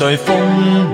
[0.00, 0.88] 在风里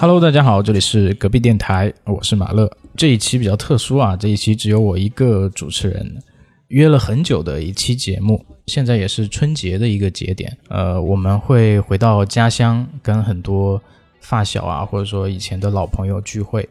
[0.00, 2.70] ，Hello，大家好，这里是隔壁电台，我是马乐。
[2.96, 6.22] 这一期比较特殊啊，这一期只有我一个主持人，
[6.68, 13.82] 约了很久的一期节目，现在也是春节的一个节点，呃，我们会回到家乡，跟很多
[14.20, 16.68] 发小啊，或者说以前的老朋友聚会。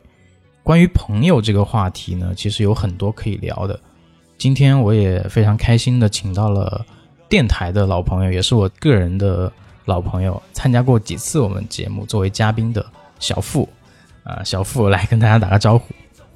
[0.64, 3.78] 关于朋友这个话题呢，其实有很多可以聊的。
[4.38, 6.86] 今天我也非常开心的请到了
[7.28, 9.52] 电台的老朋友，也是我个人的
[9.86, 12.86] 老朋友，参加过几次我们节目作为嘉宾的
[13.20, 13.68] 小付，
[14.24, 15.86] 啊、小付来跟大家打个招呼。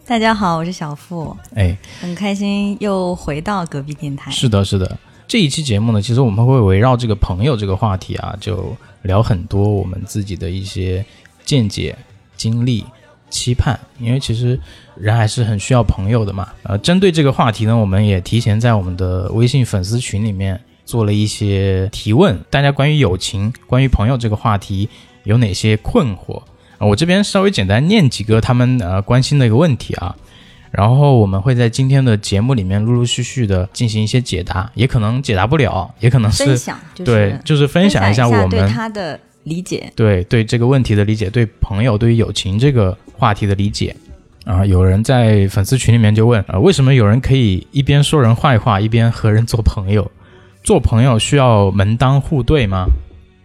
[0.06, 4.30] 大家好，我是小付，哎，很开心又回到隔壁电台。
[4.32, 4.98] 是的，是的。
[5.28, 11.04] 这一期节目呢，其实我们会围绕这个朋友这个话题啊，就聊很多我们自己的一些
[11.44, 11.96] 见解、
[12.36, 12.86] 经历、
[13.32, 13.80] 期盼。
[14.00, 14.60] 因为其实
[14.96, 16.50] 人还是很需要朋友的嘛。
[16.64, 24.88] 呃，针对这个话题呢，我们也提前在我们的微信粉丝群里面做了一些提问，大家关于友情、关于朋友这个话题
[25.24, 26.44] 有哪些困惑？
[26.78, 30.16] 啊，我这边稍微简单念几个他们呃关心的一个问题啊。
[30.72, 39.90] 然后我们会在今天的节目里面陆陆续续的进行一些解答，也可能解答不了，也可能是分享就是对，就是分享一下我对们他的理解。
[39.96, 43.96] 对对这个问题的理解，对朋友对于友情这个话题的理解。
[44.44, 50.12] 啊、有人在粉丝群里面就问，呃，为什么有人可以一边说人坏话，一边和人做朋友？
[50.66, 52.88] 做朋友需要门当户对吗？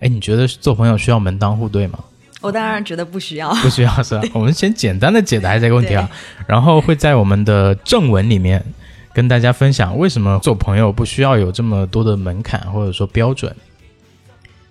[0.00, 1.98] 哎，你觉得做朋友需要门当户对吗？
[2.40, 3.54] 我当然觉得不需要。
[3.56, 4.22] 不需要是吧？
[4.32, 6.10] 我们先简单的解答这个问题啊，
[6.46, 8.64] 然后会在我们的正文里面
[9.12, 13.54] 跟大家分享为什么做朋友不需要有这么多的门槛或者说标准，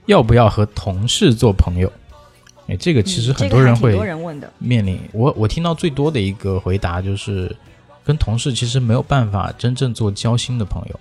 [0.07, 1.91] 要不要和同事做朋友？
[2.67, 3.95] 哎，这个其实很多人会。
[4.57, 4.99] 面临。
[5.13, 7.55] 我我听到最多的一个回答就是，
[8.03, 10.99] 跟同事其实没有办法真正做交心的朋友，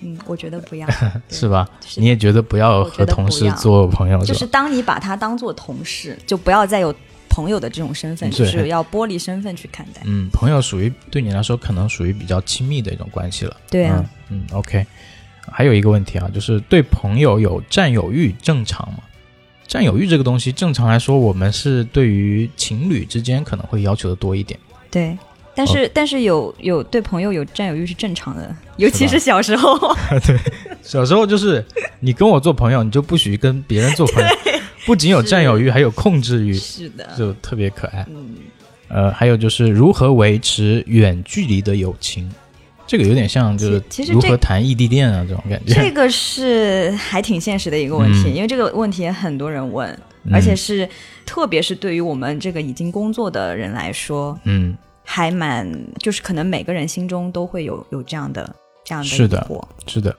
[0.00, 0.86] 嗯，我觉得不要，
[1.28, 1.68] 是吧？
[1.86, 4.46] 是你也觉得不要和同事做朋友就是？
[4.46, 6.94] 当你把他当做同事，就不要再有
[7.28, 10.00] 朋友的这种身份，就是要剥离身份去看待。
[10.04, 13.56] 嗯，朋友属于对你来说可能属于比较亲密的一种关系了。
[13.70, 14.86] 对啊，嗯嗯，OK。
[15.52, 19.00] 还有一个问题啊，就是对朋友有占有欲正常吗？
[19.66, 24.58] 占有欲这个东西，正常来说，我们是对于情侣之间可能会要求的多一点。
[24.90, 25.16] 对。
[25.60, 29.76] 但是、哦但是有有对朋友有占有欲是正常的，尤其是小时候。
[30.26, 30.38] 对
[30.82, 31.62] 小时候就是
[32.00, 34.28] 你跟我做朋友，你就不许跟别人做朋友，
[34.86, 38.06] 不仅有占有欲，还有控制欲，是的，就特别可爱。
[38.08, 38.36] 嗯，
[38.88, 42.30] 呃，还有就是如何维持远距离的友情，
[42.86, 45.74] 这个有点像就是如何谈异地恋啊这种感觉。
[45.74, 48.34] 这个是还挺现实的一个问题，嗯。
[48.34, 49.88] 因为这个问题也很多人问，
[50.24, 50.32] 嗯。
[50.32, 50.88] 而且是
[51.26, 54.76] 特别是对于我们这个已经工作的人来说，嗯，
[55.12, 58.54] 还蛮就是可能每个人心中都会有有这样的
[58.84, 59.44] 这样的是的。
[59.84, 60.16] 是的。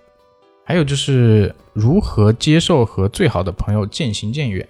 [0.65, 4.67] 还有就是如何接受和最好的朋友渐行渐远，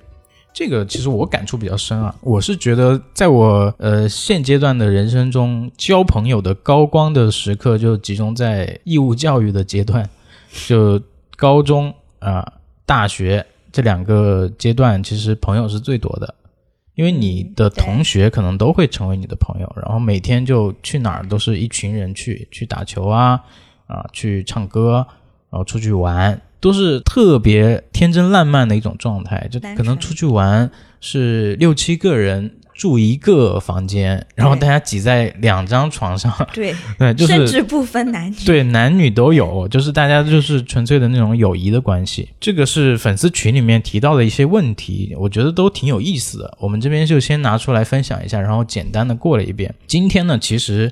[0.53, 2.15] 这个其实我感触比较深啊。
[2.21, 10.07] 我是觉得，在我呃现阶段的人生中，交朋友的高光的时刻就集中在义务教育的阶段，
[10.67, 11.01] 就
[11.35, 12.45] 高中啊、
[12.85, 16.35] 大学这两个阶段，其实朋友是最多的。
[16.95, 23.41] 因为你的同学可能都会成为你的朋友，然后每天就去哪儿都是一群人去去打球啊，
[23.87, 25.05] 啊，去唱歌，
[25.49, 29.47] 然后出去玩，都是特别天真烂漫的一种状态。
[29.49, 30.69] 就可能出去玩
[30.99, 38.35] 是六七个人住一个房间，然后大家挤在两张床上， 对， 对，就甚是至不分男女。
[38.43, 42.27] 对男女都有，就是大家就是纯粹的那种友谊的关系。
[42.39, 46.57] 这个是粉丝群里面提到的一些问题，我觉得都挺有意思的。
[46.59, 49.71] 我们这边就先拿出来分享一下，然后简单的过了一遍。
[49.85, 50.91] 今天呢，其实。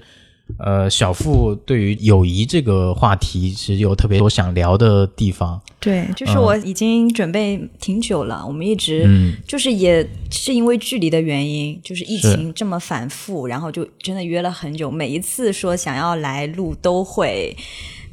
[0.57, 17.55] 呃，小付对于友谊这个话题其实有特别多想聊的地方，对，就是我已经准备挺久了，我们一直嗯，就是也是因为距离的原因，就是疫情这么反复，然后就真的约了很久，每一次说想要来录都会。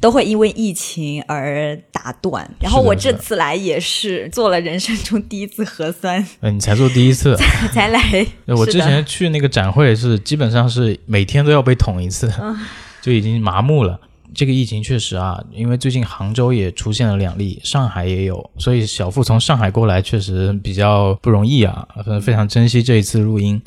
[0.01, 6.25] 都会因为疫情而打断，然后我这次来也是做了人生中第一次核酸。
[6.41, 7.37] 呃，你才做第一次，
[7.73, 8.27] 才来。
[8.57, 12.33] 我之前去那个展会是基本上是每天都要被捅一次，
[13.01, 14.01] 就已经麻木了。
[14.35, 23.63] 这个疫情确实啊，因为最近杭州也出现了两例，上海也有，所以小付从上海过来确实比较不容易啊，呃非常珍惜这一次录音。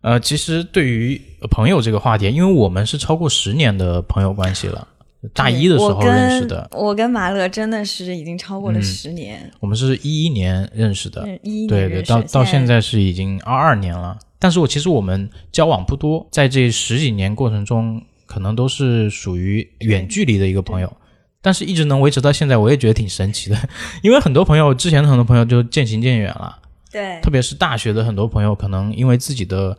[0.00, 1.20] 呃，其实对于
[1.50, 4.88] 朋友这个话题，因为我们是超过十年的朋友关系了，
[5.34, 8.82] 大一的时候认识的，我跟马乐真的是已经超过了嗯。
[8.82, 14.16] 十年，我们是一一年认识的，嗯一一对对，年认识到到现在是已经二二年了。
[14.38, 20.96] 但是我其实我们交往不多，在这十几年过程中，可能都是属于远距离的一个朋友。
[21.40, 23.56] 但是一直能维持到现在，我也觉得挺神奇的。
[24.02, 26.56] 因为很多朋友之前的很多朋友就渐行渐远了，
[26.92, 27.20] 对。
[27.20, 29.76] 特别是大学的很多朋友，可能因为自己的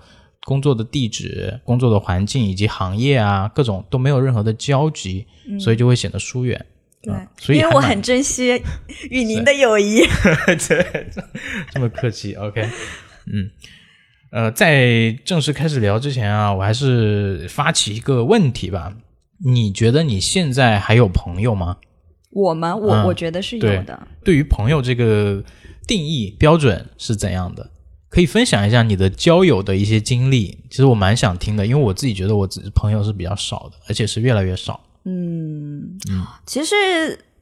[0.50, 5.28] 工作的地址、工作的环境以及行业啊各种都没有任何的交集，
[5.60, 6.66] 所以就会显得疏远。
[7.04, 8.60] 对啊，所以因为我很珍惜
[9.12, 10.01] 与您的友谊。
[11.72, 12.68] 这么客气，OK，
[13.31, 13.51] 嗯，
[14.31, 18.92] 呃，在正式开始聊之前啊，我还是发起一个问题吧。
[19.46, 21.78] 你觉得你现在还有朋友吗？
[22.31, 24.07] 我吗，我、嗯我觉得是有对的。
[24.25, 25.44] 对于朋友这个
[25.88, 27.69] 定义标准是怎样的？
[28.10, 30.58] 可以分享一下你的交友的一些经历。
[30.70, 34.80] 其实我蛮想听的，因为我自己觉得我自己朋友是比较少的，而且是越来越少。
[35.06, 35.98] 嗯
[36.46, 36.76] 其实，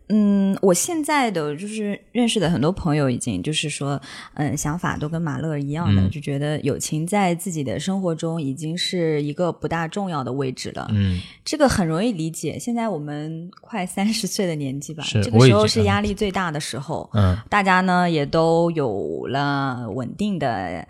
[0.10, 4.02] 嗯，我现在的就是认识的很多朋友，已经就是说，
[4.36, 10.88] 嗯，想法都跟马乐一样的，嗯就觉得友情在自己的生活中已经是一个不大重要的位置了。
[10.92, 12.58] 嗯，这个很容易理解。
[12.58, 17.10] 现在我们快三十岁的年纪吧，这个时候是压力最大的时候。
[17.14, 20.88] 嗯，大家呢也都有了稳定的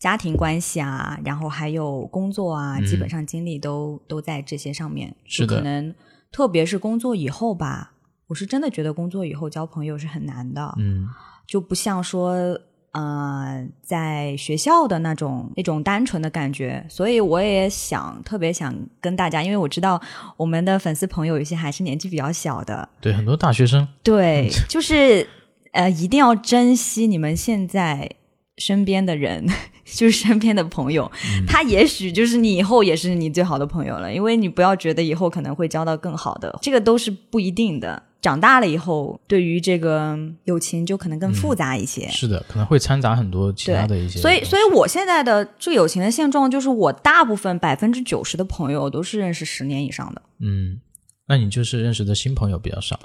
[0.00, 5.08] 家庭关系啊，然后还有工作啊，基本上精力都都在这些上面。
[5.10, 5.94] 嗯是的可能
[6.32, 7.92] 特别是工作以后吧，
[8.28, 10.72] 我是真的觉得工作以后交朋友是很难的。
[10.78, 11.08] 嗯，
[11.46, 12.58] 就不像说。
[12.92, 20.00] 呃，在学校的那种那种单纯的感觉，所以我也想特别想跟大家，因为我知道
[20.38, 25.28] 我们的粉丝朋友有些还是年纪比较小的，对，很多大学生，对，就是
[25.72, 28.10] 呃，一定要珍惜你们现在
[28.56, 29.46] 身边的人，
[29.84, 31.08] 就是身边的朋友，
[31.46, 38.02] 他也许就是你以后也是你最好的朋友了，因为你不要觉得以后可能会交到更好的，这个都是不一定的。
[38.20, 42.08] 长大了以后，对于这个友情就可能更复杂一些。
[42.08, 44.20] 是的，可能会掺杂很多其他的一些。
[44.20, 50.80] 所以，所以我现在的这个友情的现状就是，我大部分百分之九十的朋友都是认识十年以上的，嗯，
[51.28, 52.98] 那你就是认识的新朋友比较少。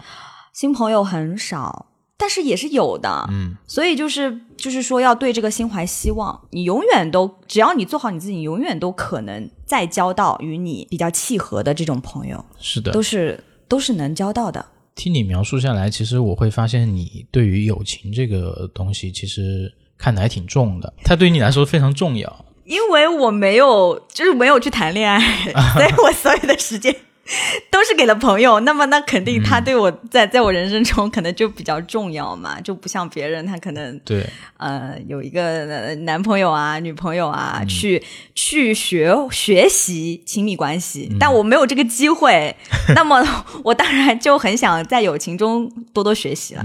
[0.51, 1.87] 新朋友很少，
[2.17, 3.27] 但是也是有的。
[3.29, 14.65] 嗯，所以就是就是说，要对这个心怀希望，你永远都只要你做好你自己，你永远都可能再交到与你比较契合的这种朋友，是的，都是都是能交到的。
[14.95, 22.45] 听你描述下来，其实我会发现你对于友情这个东西，其实看得还挺重的，它对于你来说非常重要。
[22.65, 25.19] 因为我没有，就是没有去谈恋爱，
[25.75, 26.95] 所以我所有的时间
[27.71, 28.59] 都是给了朋友。
[28.61, 34.25] 那么，那肯定他对我在在我人生中可能就比较重要嘛，就不像别人，他可能对，
[34.57, 38.03] 呃有一个呃男朋友啊、女朋友啊，去
[38.35, 42.55] 去学学习亲密关系，但我没有这个机会。
[42.95, 43.25] 那么，
[43.63, 46.63] 我当然就很想在友情中多多学习了。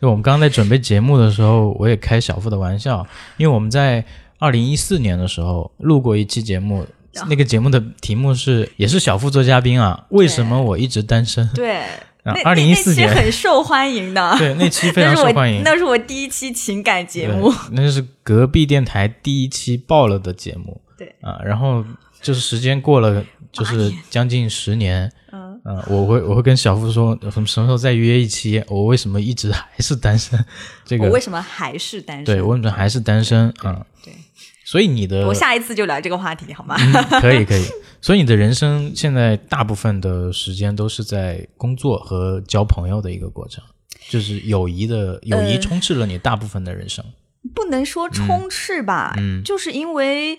[0.00, 3.06] 就我们刚刚在准备节目的时候，我也开小付的玩笑，
[3.36, 4.04] 因为我们在
[4.38, 6.86] 二零一四年的时候录过一期节目，
[7.28, 11.48] 那个节目的题目是也是小付做嘉宾啊，为什么我一直单身？
[11.54, 11.76] 对，
[12.24, 14.36] 啊那2014那那期年很受欢迎的。
[14.38, 15.62] 对，那期非常 受欢迎。
[15.62, 17.52] 那是我第一期情感节目。
[17.72, 20.80] 那是隔壁电台第一期爆了的节目。
[20.96, 21.84] 对啊，然后
[22.20, 25.10] 就是时间过了，就是将近十年。
[25.30, 28.62] 嗯，呃，我会我会跟小付说，什么什么时候再约一期？
[28.66, 30.42] 我为什么一直还是单身？
[30.84, 32.24] 这个我为什么还是单身？
[32.24, 33.52] 对我为什么还是单身？
[33.62, 34.12] 嗯，对，
[34.70, 36.76] 所以你的我下一次就聊这个话题好吗？
[36.78, 37.64] 嗯可以可以，
[38.02, 43.64] 所以你的人生现在大部分的时间都是在工作和交朋友的一个过程，
[44.10, 47.02] 就是友谊的友谊呃充斥了你大部分的人生。
[47.54, 50.38] 不能说充斥吧，嗯就是因为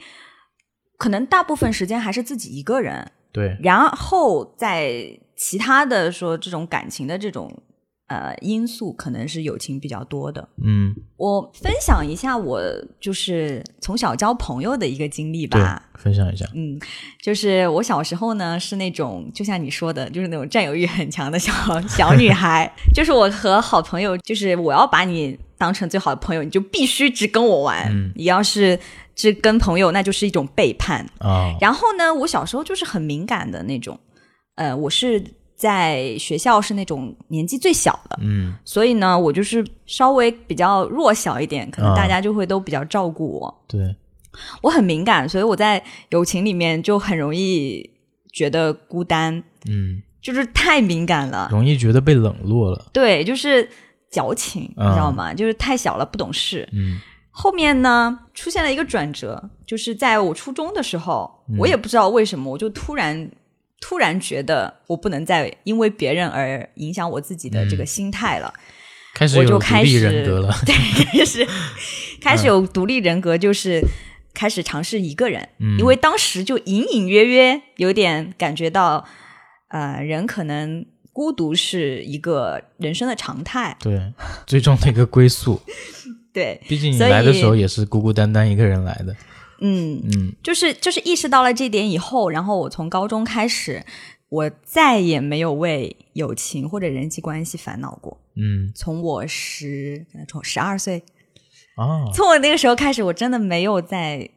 [0.98, 7.52] 可能大部分时间还是自己一个人，对，然后在其他的说这种感情的这种
[8.10, 10.48] 呃因素，可能是友情比较多的。
[10.64, 12.62] 嗯，我分享一下我
[13.00, 16.46] 就是从小交朋友的一个经历吧。，分享一下。
[16.54, 16.80] 嗯，
[17.22, 21.52] 就是我小时候呢是那种，就像你说的，就是那种占有欲很强的小
[21.88, 22.72] 小女孩。
[22.94, 27.88] 就是我和好朋友，就是我要把你当成最好的朋友，你就必须只跟我玩。
[27.92, 28.80] 嗯你要是
[29.14, 31.06] 只跟朋友，那就是一种背叛。
[31.20, 34.00] 啊，然后呢，我小时候就是很敏感的那种，
[34.56, 35.24] 呃，我是
[35.60, 43.64] 在学校是那种年纪最小的，嗯所以呢，我就是稍微比较弱小一点，可能啊大家就会都比较照顾我。
[43.68, 43.94] 对，
[44.62, 47.90] 我很敏感，所以我在友情里面就很容易
[48.32, 51.50] 觉得孤单，嗯，就是太敏感了。
[51.52, 52.86] 容易觉得被冷落了。
[52.94, 53.68] 对，就是
[54.10, 55.34] 矫情，你啊知道吗？
[55.34, 56.66] 就是太小了，不懂事。
[56.72, 56.98] 嗯
[57.32, 63.30] 后面呢，出现了一个转折，就是在我初中的时候，嗯我也不知道为什么，我就突然
[63.82, 68.54] 突然觉得我不能再因为别人而影响我自己的这个心态了。
[69.16, 70.54] 开始我有独立就开始人格了。
[70.66, 71.48] 对，开始
[72.22, 73.82] 开始有独立人格，就是
[74.34, 79.06] 开始尝试一个人，嗯因为当时就隐隐约约有点感觉到，
[79.70, 83.76] 呃，人可能孤独是一个人生的常态。
[83.80, 84.14] 对，
[84.46, 85.60] 最终的一个归宿。
[86.32, 89.16] 对，毕竟你来的时候也是孤孤单单一个人来的。
[89.62, 93.84] 嗯，嗯就是就是意识到了这点以后，然后我从高中开始，
[94.30, 98.18] 我再也没有为友情或者人际关系烦恼过。
[98.36, 101.04] 嗯从我十从十二岁，
[101.76, 104.30] 啊，从我那个时候开始，我真的没有再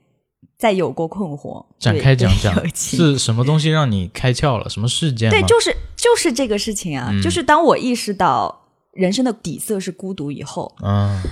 [0.59, 1.65] 再有过困惑。
[1.79, 4.69] 展开讲讲是什么东西让你开窍了？
[4.69, 5.31] 什么事件？
[5.31, 11.23] 对，就是就是这个事情啊，嗯就是当我意识到人生的底色是孤独以后，嗯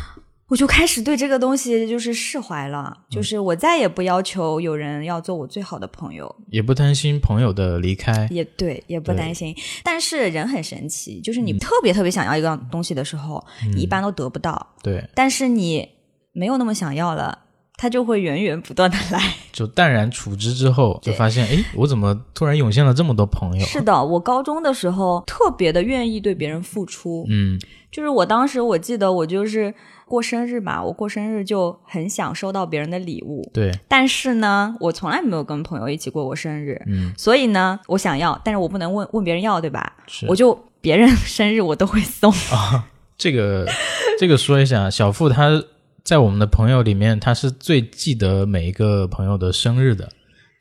[0.50, 8.26] 我就开始对这个东西就是释怀了，嗯就是我再也不要求有人要做我最好的朋友，也不担心朋友的离开。
[8.30, 9.54] 也对，也不担心。
[9.85, 13.42] 但是人很神奇，就是你特别特别想要一个东西的时候，
[13.75, 15.88] 你一般都得不到，对，但是你
[16.33, 17.38] 没有那么想要了，
[17.76, 19.21] 它就会源源不断的来。
[19.52, 23.64] 就淡然处之之后，就发现，哎，我怎么突然涌现了这么多朋友？
[23.66, 27.57] 是的，我高中的时候特别的愿意对别人付出，嗯
[27.92, 29.75] 就是我当时我记得我就是
[30.10, 37.12] 过生日嘛，我过生日就很想收到别人的礼物，对，但是呢，我从来没有跟朋友一起过过生日，嗯。
[37.16, 39.94] 所以呢，我想要，但是我不能问问别人要，对吧？
[40.08, 40.26] 是。
[40.26, 42.32] 我就别人生日我都会送。
[42.32, 43.64] 啊，这个
[44.18, 45.62] 这个说一下，小付他
[46.02, 50.08] 在我们的朋友里面，他是最记得每一个朋友的生日的，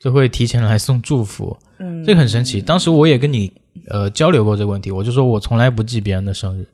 [0.00, 2.62] 就会提前来送祝福，嗯，这个很神奇。
[2.62, 3.52] 当时我也跟你
[3.88, 6.68] 呃交流过这个问题，我就说我从来不记别人的生日，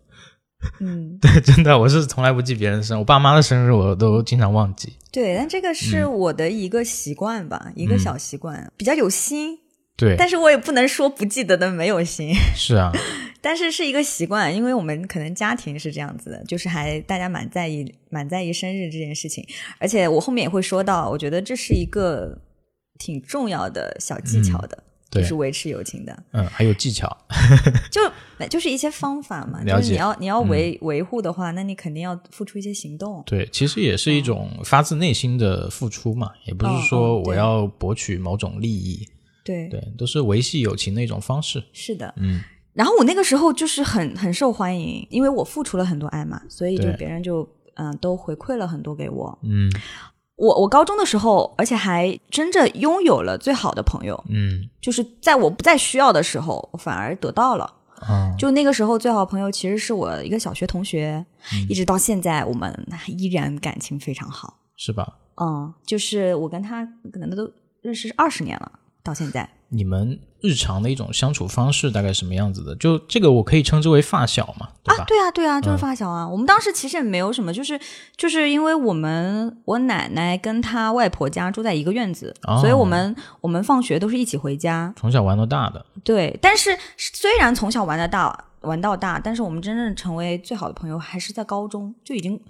[0.80, 4.92] 嗯，对，真的我是从来不记别人的生日，我爸妈的生日我都经常忘记。
[5.10, 9.58] 对，但这个是我的一个习惯吧，一个小习惯，比较有心，
[9.96, 12.34] 对，但是我也不能说不记得的没有心。
[12.54, 12.92] 是啊，
[13.40, 19.46] 但是是一个习惯，因为我们可能家庭是这样子的，就是还大家蛮在意蛮在意生日这件事情，
[19.78, 22.38] 而且我后面也会说到，我觉得这是一个
[22.98, 24.85] 挺重要的小技巧的，对
[25.16, 27.08] 就是维持友情的，嗯，还有技巧，
[27.90, 28.00] 就
[28.48, 33.22] 就是一些方法嘛， 就是你要你要维、维护的话，那你肯定要付出一些行动。
[33.26, 39.06] 对，其实也是一种发自内心的付出嘛，也不是哦说我要博取某种利益，
[39.44, 41.62] 对，对，都是维系友情的一种方式。
[41.72, 42.12] 是的。
[42.16, 42.40] 嗯，
[42.72, 49.38] 然后我那个时候就是很很受欢迎，因为我付出了很多爱嘛，所以就别人就嗯都回馈了很多给我。
[49.42, 49.70] 嗯
[50.36, 57.72] 我我高中的时候，而且还真正拥有了最好的朋友，嗯就是在我不再需要的时候，我反而得到了。
[58.00, 61.24] 啊，就那个时候，最好朋友其实是我一个小学同学，
[61.54, 62.70] 嗯一直到现在，我们
[63.06, 64.58] 依然感情非常好。
[64.76, 65.16] 是吧？
[65.36, 67.50] 嗯，就是我跟他可能都
[67.80, 68.70] 认识二十年了，
[69.02, 69.48] 到现在。
[69.68, 72.74] 你们日常的一种相处方式大概什么样子的？
[72.76, 75.02] 就这个我可以称之为发小嘛，对吧？
[75.02, 76.26] 啊，对啊，对啊，就是嗯发小啊。
[76.26, 77.78] 我们当时其实也没有什么，就是
[78.16, 84.92] 就是因为我们我奶奶跟她外婆家住在一个院子，哦所以我们我们放学都是一起回家。
[84.96, 92.40] 从小玩到大的，对，但是虽然从小玩的大玩到大，但是我们真正成为最好的朋友还是在高中，就已经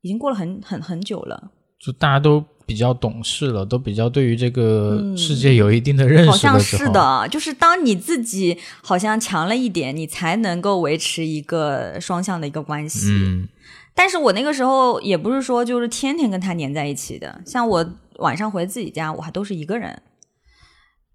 [0.00, 1.50] 已经过了很很很久了。
[1.86, 13.06] 就大家都比较懂事了，都比较对于这个世界有一定的认识嗯好像，是的，就是当你自己好像强了一点，你才能够维持一个双向的一个关系。
[13.10, 13.48] 嗯
[13.94, 20.02] 但是我那个时候也不是说就是天天跟他黏在一起的，像我晚上回自己家，我还都是一个人，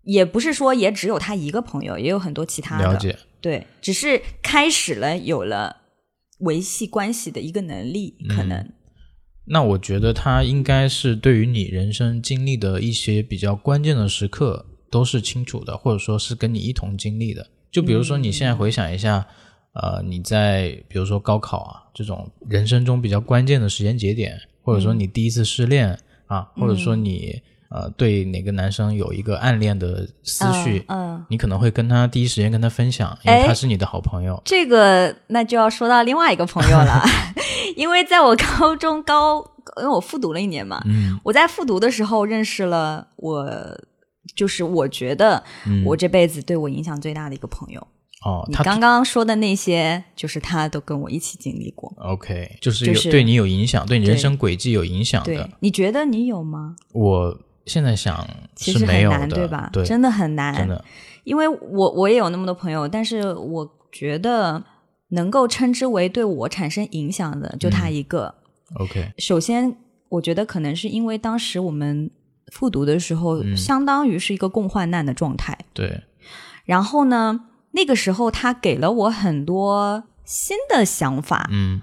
[0.03, 2.85] 也不是说也只有他一个朋友，也有很多其他的。
[2.85, 5.77] 了解，对，只是开始了有了
[6.39, 8.67] 维系关系的一个能力，可能。
[9.53, 17.45] 那我觉得他应该是对于你人生经历的一些比较关键的时刻都是清楚的，或者说是跟你一同经历的。
[17.69, 19.27] 就比如说你现在回想一下，
[19.73, 34.41] 呃，你在比如说高考啊这种人生中比较关键的时间节点，或者说你第一次失恋啊，或者说你呃对哪个男生有一个暗恋的思绪，嗯嗯你可能会跟他第一时间跟他分享，因为哎他是你的好朋友。
[34.45, 37.01] 这个那就要说到另外一个朋友了，
[37.77, 39.39] 因为在我高中高，
[39.77, 43.49] 因为我复读了一年嘛，嗯我在复读的时候认识了我，
[44.35, 47.87] 就是我觉得嗯，我这辈子对我影响最大的一个朋友。
[48.23, 51.91] 哦，他你刚刚说的那些，就是他都跟我一起经历过。
[51.97, 56.75] OK，就是就是有对你有影响，对你人生轨迹有影响的。，你觉得你有吗？
[56.93, 59.69] 我现在想其实很难，对吧？
[59.71, 60.83] 对，真的很难，真的，
[61.23, 64.63] 因为我我也有那么多朋友，但是我觉得
[65.09, 68.33] 能够称之为对我产生影响的，就他一个。
[68.75, 69.75] OK，首先，
[70.09, 72.09] 我觉得可能是因为当时我们
[72.51, 75.57] 复读的时候，嗯相当于是一个共患难的状态。
[75.73, 76.03] 对，
[76.65, 77.41] 然后呢，
[77.71, 81.81] 那个时候他给了我很多新的想法，嗯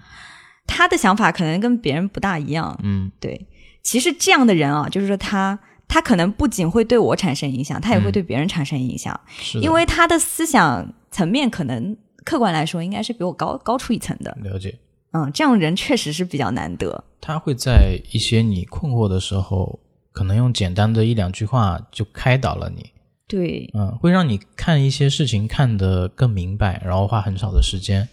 [0.67, 2.79] 他的想法可能跟别人不大一样。
[2.83, 3.47] 嗯对，
[3.83, 5.59] 其实这样的人啊，就是说他。
[5.89, 9.19] 他可能不仅会对我产生影响，他也会嗯对别人产生影响，
[9.63, 14.37] 因为他的思想层面可能客观来说应该是比我高高出一层的。
[14.43, 14.79] 了解。
[15.13, 17.03] 嗯，这样人确实是比较难得。
[17.19, 19.81] 他会在一些你困惑的时候，
[20.13, 22.91] 可能用简单的一两句话就开导了你。
[23.27, 28.07] 对，嗯，会让你看一些事情看得更明白，然后花很少的时间，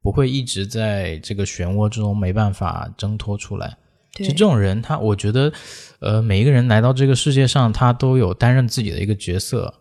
[0.00, 3.76] 不会一直在这个漩涡之中没办法挣脱出来。
[4.16, 5.52] 其对实这种人，他我觉得，
[6.00, 9.74] 呃，每一个人来到这个世界上，他都有担任自己的一个角色，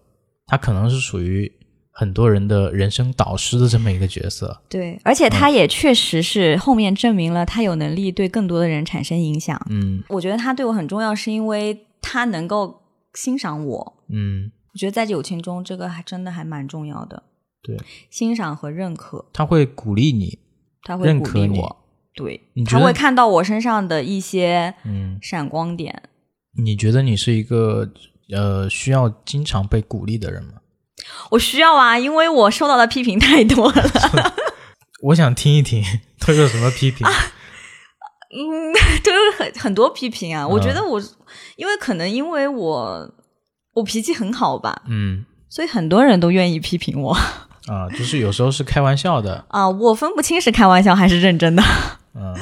[0.45, 1.51] 他可能是属于
[1.91, 4.61] 很多人的人生导师的这么一个角色。
[4.69, 9.59] 对，而且他也确实是后面证明了他有能力对更多的人产生影响。
[9.69, 12.81] 嗯我觉得他对我很重要，是因为他能够
[13.13, 13.93] 欣赏我。
[14.09, 17.23] 嗯，我觉得在友情中，这个还真的还蛮重要的。
[17.63, 17.77] 对，
[18.09, 20.37] 欣赏和认可，他会鼓励你，
[20.83, 21.84] 他会鼓认可你励我。
[22.15, 26.03] 对他会看到我身上的一些嗯，闪光点。
[26.57, 27.89] 你觉得你是一个
[28.33, 30.53] 呃需要经常被鼓励的人吗？
[31.31, 33.83] 我需要啊，因为我受到的批评太多了。
[35.03, 35.83] 我想听一听
[36.25, 37.05] 都有什么批评。
[38.35, 40.47] 嗯， 都有很很多批评啊。
[40.47, 41.01] 我觉得我，
[41.57, 43.13] 因为可能因为我
[43.73, 47.13] 我脾气很好吧，嗯所以很多人都愿意批评我
[47.67, 49.69] 啊，就是有时候是开玩笑的，啊。
[49.69, 51.63] 我分不清是开玩笑还是认真的。
[52.15, 52.35] 嗯，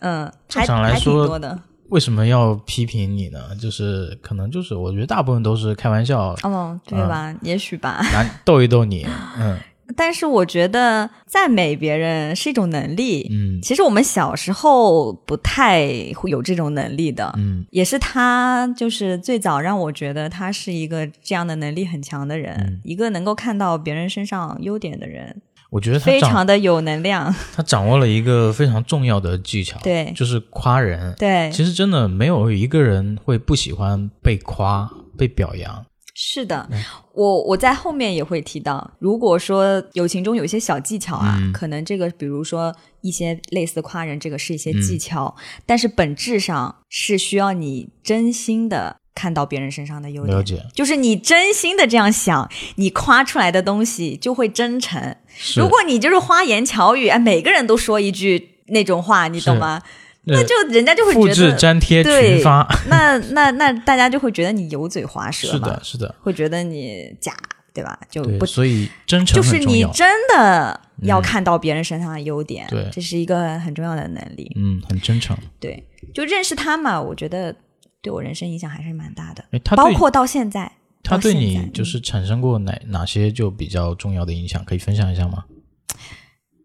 [0.00, 1.58] 嗯，正常来说的。
[1.88, 3.40] 为什么要批评你呢？
[3.60, 7.34] 就是可能就是我觉得大部分都是开玩笑，哦，对吧？
[7.42, 8.00] 也许吧。
[8.12, 9.04] 来逗一逗你，
[9.38, 9.58] 嗯
[9.96, 13.26] 但是我觉得赞美别人是一种能力。
[13.32, 17.34] 嗯其实我们小时候不太会有这种能力的。
[17.36, 27.34] 嗯也是他，就是最早让我觉得他是一个这样的能力很强的人，嗯一个能够看到别人身上优点的人，我觉得他非常的有能量。
[27.54, 31.14] 他掌握了一个非常重要的技巧，对就是夸人。
[31.18, 35.86] 对，其实真的没有一个人会不喜欢被夸、被表扬。
[36.22, 36.68] 是的，
[37.14, 50.34] 我我在后面也会提到，如果说友情中有一些小技巧啊，嗯可能这个比如说一些类似夸人，这个是一些嗯技巧，但是本质上是需要你真心的看到别人身上的优点。
[50.38, 55.14] 了解，就是你真心的这样想，你夸出来的东西就会真诚。
[55.56, 59.82] 如果你就是花言巧语，哎，每个人都说一句那种话，你懂吗？
[60.24, 65.48] 那呃就人家就会复制觉得，粘贴对群发，那那那大家就会觉得你油嘴滑舌。
[65.48, 67.32] 是的，是的，会觉得你假，
[67.72, 67.98] 对吧？
[68.10, 69.58] 就，不所以真诚就是。
[69.58, 74.52] 你真的要看到别人身上的优点，对这是一个很重要的能力。
[74.56, 75.36] 嗯，很真诚。
[75.58, 75.82] 对，
[76.14, 77.54] 就认识他嘛，我觉得
[78.02, 79.44] 对我人生影响还是蛮大的，
[79.76, 85.44] 包括到现在，他对你就是产生过哪哪些就比较重要的影响，可以分享一下吗？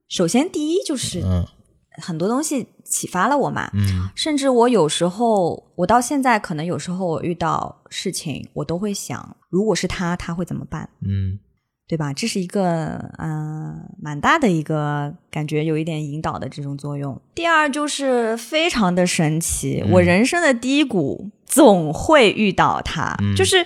[0.07, 1.45] 首先第一就是嗯
[2.01, 10.89] 很多东西启发了我嘛，嗯甚至我有时候，我到现在可能有时候我遇到事情，我都会想，如果是他，他会怎么办？
[11.01, 11.39] 嗯
[11.87, 12.11] 对吧？
[12.11, 17.19] 这是一个嗯、呃蛮大的一个感觉，有一点引导的这种作用。
[17.35, 19.91] 第二就是非常的神奇，嗯。
[19.91, 23.35] 我人生的低谷总会遇到他，嗯。
[23.35, 23.63] 就是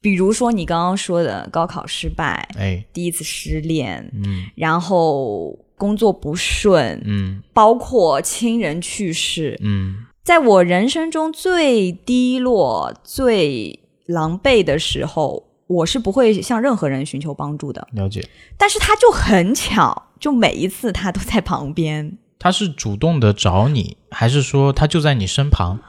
[0.00, 2.84] 比如说你刚刚说的高考失败，哎。
[2.92, 4.46] 第一次失恋，嗯。
[4.56, 7.40] 然后工作不顺，嗯。
[7.52, 10.06] 包括亲人去世，嗯。
[10.24, 17.86] 在我人生中最低落、最狼狈的时候，我是不会向任何人寻求帮助的。
[17.92, 18.26] 了解。
[18.58, 25.80] 但是他就很巧，就每一次他都在旁边，他是主动的找你，还是说他就在你身旁？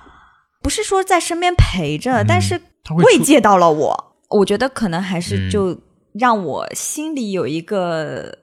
[0.62, 2.60] 不是说在身边陪着，嗯但是
[3.04, 4.16] 慰藉到了我。
[4.30, 5.80] 我觉得可能还是嗯就
[6.14, 8.40] 让我心里有一个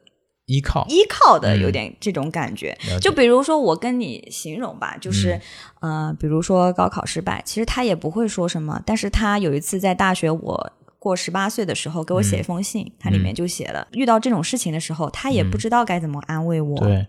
[0.47, 0.87] 依靠。
[0.89, 2.77] 依靠的，嗯有点这种感觉。
[3.01, 5.41] 就比如说我跟你形容吧，就是、
[5.81, 10.73] 嗯呃，比如说高考失败，其实他也不会说什么，但是他有一次在大学我。
[11.03, 17.07] 过十八岁的时候，给我写一封信，它里面就写了，遇到这种事情的时候，他也不知道该怎么安慰我，嗯对，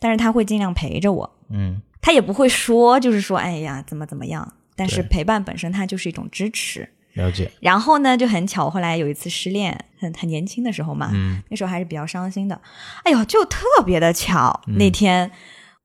[0.00, 4.54] 但是他会尽量陪着我，嗯他也不会说，就是说，哎呀，怎么怎么样。
[4.74, 6.88] 但是陪伴本身它就是一种支持。
[7.14, 7.50] 了解。
[7.60, 12.60] 然后呢，就很巧，后来有一次失恋，很很年轻的时候嘛，嗯那时候还是比较伤心的。
[13.04, 15.30] 哎呦，就特别的巧，嗯那天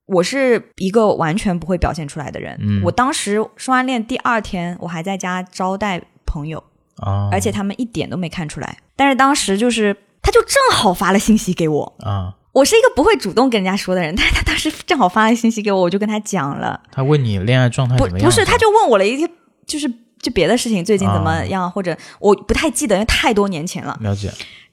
[0.04, 2.54] 我是一个完全不会表现出来的人。
[2.60, 6.62] 嗯我当时说完恋第二天，我还在家招待朋友，
[6.96, 8.78] 啊，而且他们一点都没看出来。
[8.96, 11.96] 但是当时就是，他就正好发了信息给我。
[12.00, 16.80] 啊，我是一个不会主动跟人家说的人，但是他当时正好发了信息给我，我就跟他讲了。
[16.90, 18.28] 他问你恋爱状态不怎么样？
[18.28, 19.28] 不是，他就问我了一些，
[19.66, 19.88] 就是
[20.20, 23.98] 就别的事情最近怎么啊样，或者我不太记得，因为太多年前了。
[24.00, 24.30] 了解。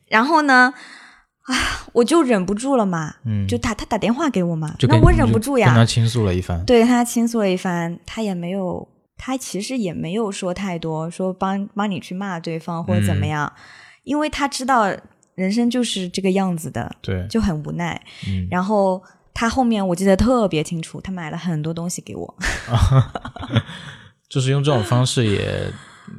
[0.07, 0.73] 然后呢，
[1.43, 1.55] 啊，
[1.93, 6.63] 我就忍不住了嘛，嗯，就打他打电话给我嘛，那我忍不住呀，跟他倾诉了一番。
[6.65, 8.87] 对他倾诉了一番，他也没有，
[9.21, 13.53] 他其实也没有说太多，说帮帮你去骂对方或者怎么嗯样，
[14.03, 14.87] 因为他知道
[15.35, 18.01] 人生就是这个样子的，对，就很无奈。
[18.27, 19.03] 嗯，然后
[19.33, 22.35] 他后面我记得特别清楚，他买了很多东西给我。
[24.29, 25.71] 就是用这种方式也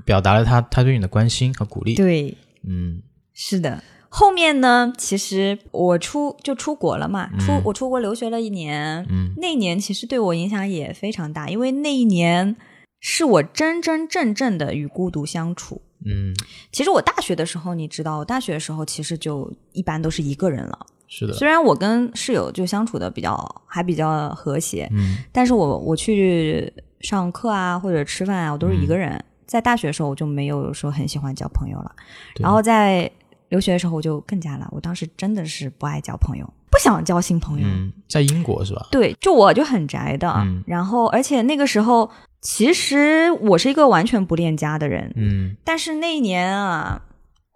[0.05, 1.95] 表达了他他对你的关心和鼓励。
[1.95, 2.37] 对，
[2.69, 3.83] 嗯是的。
[4.13, 12.57] 后面呢，其实我出就出国了嘛，出嗯我出国留学了一年，嗯那一年其实对我影响也非常大，因为那一年
[13.01, 15.83] 是我真真正正的与孤独相处。
[16.07, 16.35] 嗯，
[16.73, 20.87] 其实我大学的时候，你知道，我大学的时候其实就一般都是一个人了。
[21.09, 29.23] 是的，虽然我跟室友就相处的比较还比较和谐，嗯但是我我去上课啊或者吃饭啊，我都是一个人。
[29.45, 31.93] 在大学的时候，我就没有说很喜欢交朋友了。
[32.39, 33.11] 然后在
[33.49, 34.69] 留学的时候，我就更加了。
[34.71, 37.67] 我当时真的是不爱交朋友，不想交新朋友。
[37.67, 38.87] 嗯，在英国是吧？
[38.93, 40.33] 对，就我就很宅的。
[40.39, 42.09] 嗯然后，而且那个时候，
[42.41, 45.13] 其实我是一个完全不恋家的人。
[45.17, 47.03] 嗯但是那一年啊，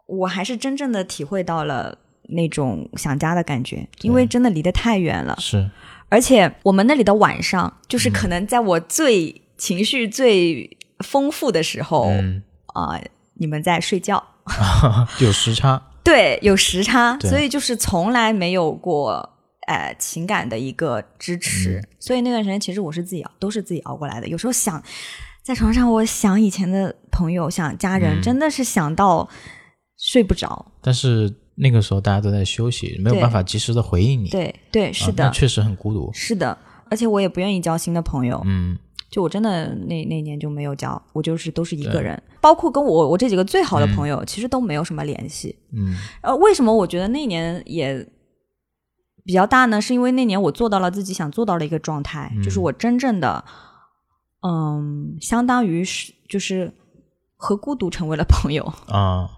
[0.07, 1.97] 我还是真正的体会到了
[2.29, 5.37] 那种想家的感觉，因为真的离得太远了。
[5.39, 5.71] 是，
[6.09, 12.11] 而且我们那里的晚上，就是嗯可能在我最情绪最丰富的时候
[12.75, 13.03] 啊、嗯，
[13.35, 14.23] 你们在睡觉，
[15.21, 15.83] 有时差。
[16.03, 19.31] 对，有时差，对所以就是从来没有过。
[19.67, 24.29] 呃，情感的一个支持，嗯所以那段时间其实我是自己熬，都是自己熬过来的。
[24.29, 24.83] 有时候想
[25.43, 29.29] 在床上，我想以前的朋友，想家人，嗯真的是想到
[29.97, 30.67] 睡不着。
[30.81, 34.29] 但是那个时候大家都在休息，没有办法及时的回应你。
[34.29, 36.11] 对对，是的，啊确实很孤独。
[36.13, 36.57] 是的，
[36.91, 38.43] 而且我也不愿意交新的朋友。
[38.45, 38.79] 嗯
[39.11, 45.57] 就我真的那那年就没有交，我就是都是一个人，包括跟我我这几个最好的朋友，其实都没有什么联系。
[45.71, 48.05] 嗯呃，为什么我觉得那年也
[49.25, 49.81] 比较大呢？
[49.81, 53.45] 是因为那年我做到了自己想做到的一个状态，嗯就是我真正的，
[54.43, 56.73] 嗯，相当于是就是
[57.37, 59.29] 和孤独成为了朋友，啊，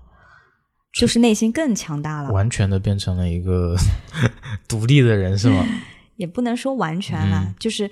[0.92, 2.30] 就是内心更强大了。
[2.32, 3.76] 完全的变成了一个
[4.68, 5.64] 独立的人是吗？
[6.16, 7.90] 也不能说完全啦，嗯就是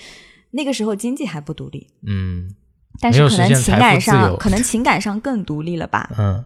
[0.52, 2.54] 那个时候经济还不独立，嗯
[3.00, 6.10] 但是可能情感上，可能情感上更独立了吧。
[6.16, 6.44] 嗯，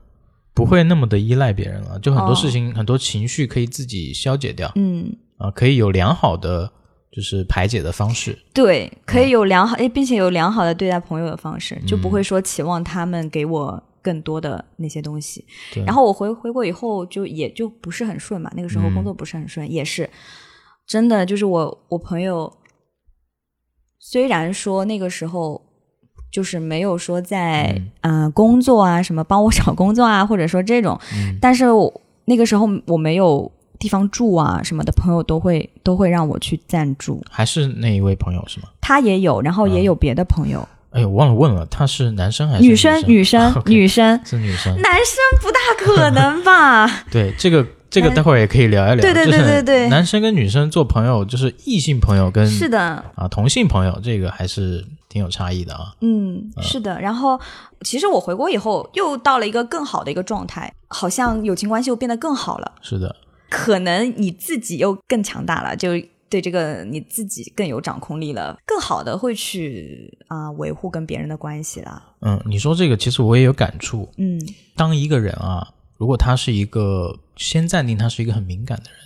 [0.55, 6.70] 不会那么的依赖别人了，就很多哦事情、很多情绪可以自己消解掉嗯，啊，可以有良好的
[7.11, 8.38] 就是排解的方式。
[8.53, 15.44] 对，可嗯以有良好，诶，并且有良好的对待朋友的方式，就不会说期望他们给我更多的那些东西。
[15.72, 20.09] 对然后我回回国以后，就也就不是很顺嘛，那个时候嗯工作不是很顺，也是
[20.87, 22.53] 真的，就是我我朋友，
[23.98, 25.64] 虽然说那个时候。
[26.31, 37.23] 就是没有说在嗯、呃工作啊什么帮我 找工作啊，或者说这种，嗯但是我那个时候我没有地方住啊什么的，朋友都会都会让我去赞助。
[37.31, 38.69] 还是那一位朋友是吗？
[38.81, 43.03] 他也有，然后也有别的朋友，哎，我忘了问了，他是男生还是女生？
[43.07, 44.75] 女生女生 女生，是女生。
[44.81, 46.87] 男生不大可能吧？
[47.11, 49.01] 对，这个这个待会儿也可以聊一聊。
[49.01, 52.81] 对对对对对男生跟女生做朋友，就是异性朋友跟是的，
[53.14, 55.93] 啊同性朋友，这个还是挺有差异的啊。
[56.01, 57.01] 嗯，是的。
[57.01, 57.38] 然后，
[57.83, 62.73] 其实我回国以后又到了一个更好的一个状态，好像友情关系又变得更好了。
[62.83, 63.14] 是的，
[63.49, 65.91] 可能你自己又更强大了，就
[66.31, 72.03] 对这个你自己更有掌控力了，更好的会去啊、维护跟别人的关系了。
[72.21, 74.09] 嗯，你说这个其实我也有感触。
[74.19, 74.39] 嗯
[74.77, 79.01] 当一个人啊，如果他是一个先暂定他是一个很敏感的人，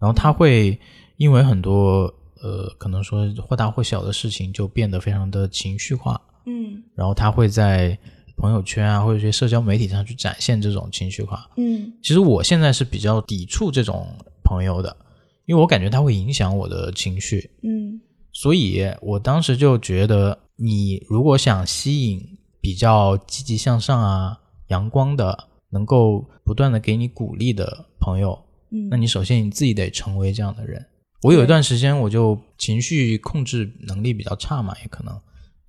[0.00, 0.78] 然后他会
[1.16, 2.12] 因为很多
[2.42, 7.96] 呃可能说或大或小的事情就变得非常的情绪化，嗯然后他会在
[8.38, 11.50] 朋友圈啊或者一些社交媒体上去展现这种情绪化。
[11.56, 11.92] 嗯。
[12.02, 14.06] 其实我现在是比较抵触这种
[14.44, 14.96] 朋友的，
[15.44, 18.00] 因为我感觉他会影响我的情绪，嗯。
[18.32, 22.22] 所以我当时就觉得，你如果想吸引
[22.60, 28.38] 比较积极向上啊、阳光的，能够不断的给你鼓励的朋友，
[28.70, 30.84] 嗯，那你首先你自己得成为这样的人。
[31.22, 35.12] 我有一段时间我就情绪控制能力比较差嘛，也可能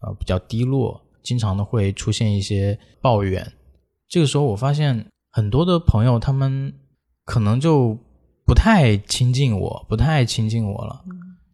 [0.02, 3.52] 呃比较低落，经常的会出现一些抱怨。
[4.08, 6.74] 这个时候我发现很多的朋友他们
[7.26, 7.98] 可能就
[8.46, 11.02] 不太亲近我，不太亲近我了。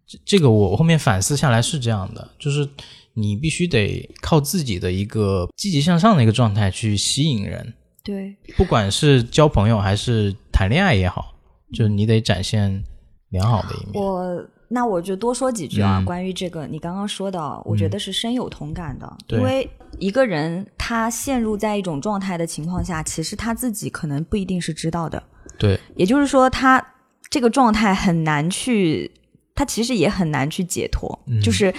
[0.08, 2.68] 这这个我后面反思下来是这样的，就是
[3.14, 7.74] 你必须得靠自己的一个积极向上的一个状态去吸引人，
[8.04, 11.34] 对，不管是交朋友还是谈恋爱也好，
[11.74, 12.84] 就是你得展现
[13.30, 14.02] 良好的一面。
[14.02, 19.18] 我那我就多说几句啊，嗯关于这个你刚刚说的，我觉得是深有同感的。
[19.26, 25.24] 对因为一个人他陷入在一种状态的情况下，其实他自己可能不一定是知道的。
[25.58, 26.86] 对，也就是说，他
[27.30, 29.10] 这个状态很难去，
[29.56, 31.18] 他其实也很难去解脱。
[31.28, 31.74] 嗯就是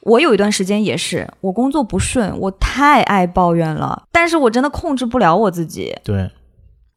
[0.00, 5.96] 我有一段时间也是，我工作不顺，我太爱抱怨了，但是我真的控制不了我自己。
[6.02, 6.28] 对，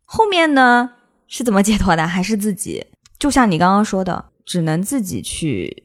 [0.05, 0.89] 后面呢，
[1.27, 2.07] 是怎么解脱的？
[2.07, 2.83] 还是自己？
[3.19, 5.83] 就像你刚刚说的，只能自己去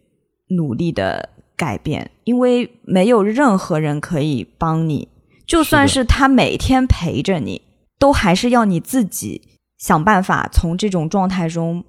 [0.48, 5.08] 努力的改变，因为没有任何人可以帮你。
[5.46, 7.62] 就算是他每天陪着你，
[7.98, 9.42] 都还是要你自己
[9.78, 11.84] 想办法从这种状态中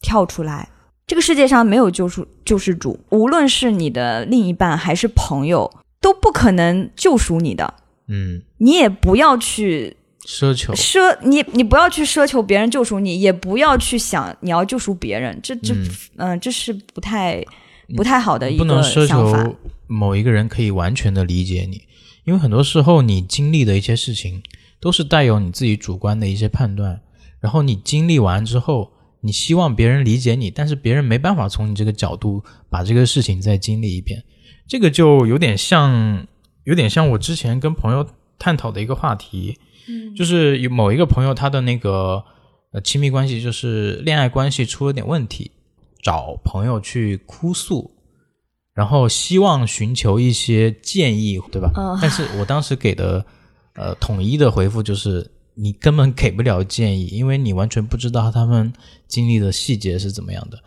[0.00, 0.68] 跳出来。
[1.06, 7.74] 这个世界上没有救赎救世主，无论是你的另一半还是朋友，都不可能救赎你的。
[8.08, 15.72] 嗯，你也不要去奢求，奢你你不要去奢求别人救赎你，也不要去想你要救赎别人，这这
[16.16, 17.42] 嗯、这是不太
[17.96, 19.46] 不太好的一个想法不能奢。
[19.46, 21.82] 求某一个人可以完全的理解你，
[22.24, 24.42] 因为很多时候你经历的一些事情
[24.80, 27.00] 都是带有你自己主观的一些判断，
[27.38, 34.24] 然后你经历完之后，你希望别人理解你，但是别人没办法从你这个角度把这个事情再经历一遍，
[34.66, 36.26] 这个就有点像，
[36.64, 38.04] 有点像我之前跟朋友
[38.38, 39.56] 探讨的一个话题，
[39.88, 42.24] 嗯就是有某一个朋友他的那个
[42.72, 45.50] 呃亲密关系就是恋爱关系出了点问题，
[46.02, 47.92] 找朋友去哭诉，
[48.74, 51.70] 然后希望寻求一些建议，对吧？
[51.76, 53.24] 嗯但是我当时给的
[53.74, 58.72] 呃统一的回复就是，你根本给不了建议，因为你完全不知道他们
[59.06, 60.58] 经历的细节是怎么样的，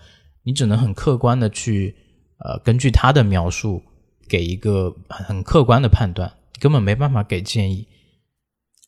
[0.43, 1.95] 你只能很客观的去
[2.39, 3.81] 呃根据他的描述
[4.27, 7.87] 给一个很很客观的判断，根本没办法给建议。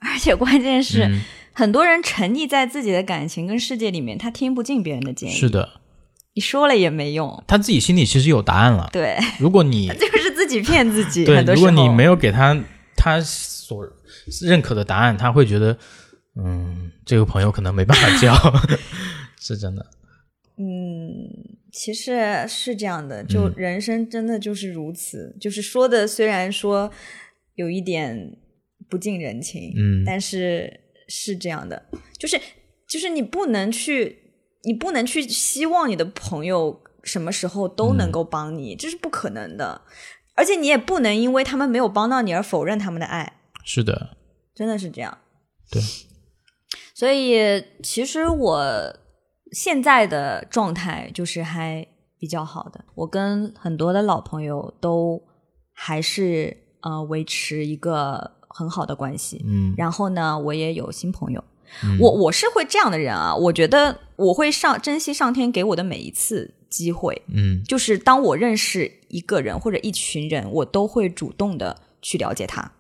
[0.02, 1.22] 而且关键是，嗯
[1.54, 5.34] 很多人沉溺在自己的感情跟世界里面，他听不进别人的建议。
[5.34, 5.82] 是，的，
[6.34, 7.44] 你说了也没用。
[7.46, 8.90] 他自己心里其实有答案了。
[8.94, 11.26] 对，如果你 就是自己骗自己。
[11.26, 12.58] 对，如果你没有给他
[12.96, 13.86] 他所
[14.42, 15.78] 认可的答案，他会觉得，
[16.42, 18.34] 嗯，这个朋友可能没办法交，
[19.40, 19.86] 是真的。
[20.58, 21.28] 嗯，
[21.74, 25.36] 其实是这样的，就嗯人生真的就是如此。
[25.40, 26.90] 就是说的虽然说
[27.56, 28.38] 有一点
[28.92, 30.04] 不近人情，嗯。
[30.06, 31.84] 但是是这样的，
[32.20, 32.40] 就是
[32.88, 34.18] 就是你不能去，
[34.66, 39.82] 你不能去希望你的朋友什么时候都能够帮你，这是不可能的。
[40.36, 44.18] 而且你也不能因为他们没有帮到你而否认他们的爱，是的，
[44.54, 45.18] 真的是这样。
[45.70, 45.82] 对，
[46.94, 48.98] 所以其实我
[49.52, 51.86] 现在的状态就是还
[52.18, 55.22] 比较好的，我跟很多的老朋友都
[55.74, 59.44] 还是呃维持一个很好的关系。
[59.46, 59.74] 嗯。
[59.78, 61.44] 然后呢，我也有新朋友。
[61.84, 61.98] 嗯。
[62.00, 67.64] 我我是会这样的人啊，我觉得我会上珍惜上天给我的每一次机会，嗯。
[67.64, 72.72] 就是当我认识一个人或者一群人，我都会主动的去了解他，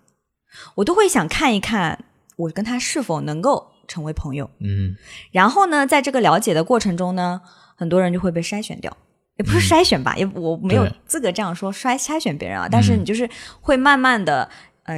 [0.75, 2.05] 我都会想看一看
[2.35, 4.49] 我跟他是否能够成为朋友。
[4.59, 4.95] 嗯。
[5.31, 7.41] 然后呢，在这个了解的过程中呢，
[7.75, 8.95] 很多人就会被筛选掉，
[9.37, 13.29] 也不是筛选吧，也我没有资格这样说筛筛选别人啊，但是你就是
[13.61, 14.49] 会慢慢的，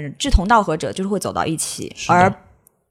[0.01, 2.33] 嗯、志同道合者就是会走到一起，而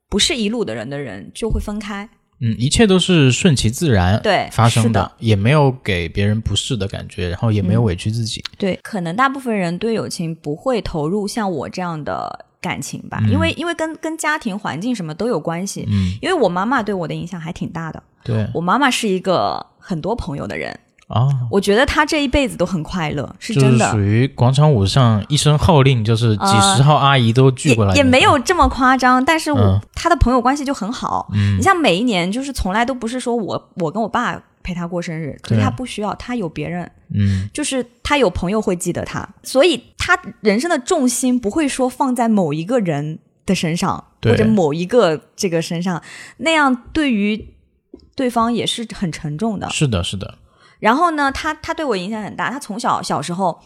[0.09, 2.07] 不是一路的人的人就会分开。
[2.39, 8.43] 嗯，一切都是顺其自然对发生是的也没有给别人不适的感觉，然后也没有嗯委屈自己。
[8.57, 15.87] 对，可能大部分人对友情不会投入像我这样的感情吧，嗯因为因为跟跟家庭环境什么都有关系。
[15.89, 20.77] 嗯，因为我妈妈对我的影响还挺大的，对我妈妈是一个很多朋友的人，
[21.13, 23.91] 啊，我觉得他这一辈子都很快乐，是就是真的。
[23.91, 26.45] 属于广场舞上一声号令，就是几
[26.75, 29.79] 十号阿姨都聚过来也没有这么夸张，但是我、嗯。
[29.93, 31.29] 她的朋友关系就很好。
[31.33, 31.57] 嗯。
[31.57, 37.47] 你像每一年，就是从来都不是说我我跟我爸陪他过生日，可是对她不需要，他有别人，嗯。
[37.53, 44.31] 就是他有朋友会记得他，所以他人生的重心不会说放在某一个人的身上，对。
[44.31, 46.01] 或者某一个这个身上，
[46.37, 47.53] 那样对于
[48.15, 49.69] 对方也是很沉重的。
[49.69, 50.35] 是的，是的，
[50.79, 53.59] 然后呢，他他对我影响很大，他从小小时候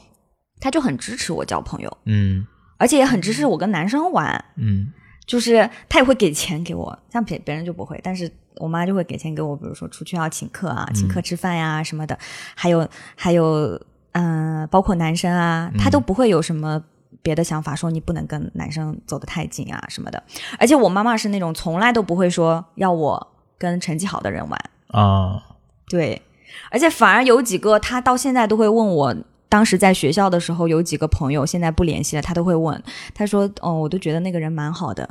[0.60, 2.46] 他就很支持我交朋友，嗯
[2.78, 4.92] 而且也很支持我跟男生玩，嗯
[5.26, 12.18] 就是他也会给钱给我，像别别人就不会，但是我妈就会给钱给我，比如说出去要请客啊，请客吃饭呀、什么的，
[12.56, 13.80] 还有还有
[14.14, 16.84] 嗯、呃包括男生啊，他都不会有什么。
[17.24, 20.22] 别的想法说你不能跟男生走得太近啊什么的，
[20.60, 25.42] 而且我妈妈是那种从来都不会说要我跟成绩好的人玩，啊，
[25.88, 26.22] 对，
[26.70, 29.16] 而且反而有几个，他到现在都会问我，
[29.50, 32.82] 当时在学校的时候有几个朋友现在不联系了，他都会问，
[33.14, 35.10] 他说：“哦，我都觉得那个人蛮好的。”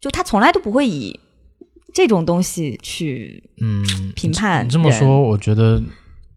[0.00, 1.18] 就他从来都不会以
[1.92, 5.82] 这种东西去嗯，评判你这么说，我觉得，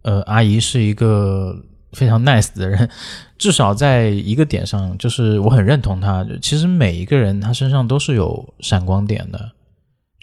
[0.01, 1.55] 呃，阿姨是一个
[1.93, 2.89] 非常 nice 的人，
[3.37, 6.25] 至少在一个点上，就是我很认同她。
[6.41, 9.51] 其实每一个人他身上都是有闪光点的，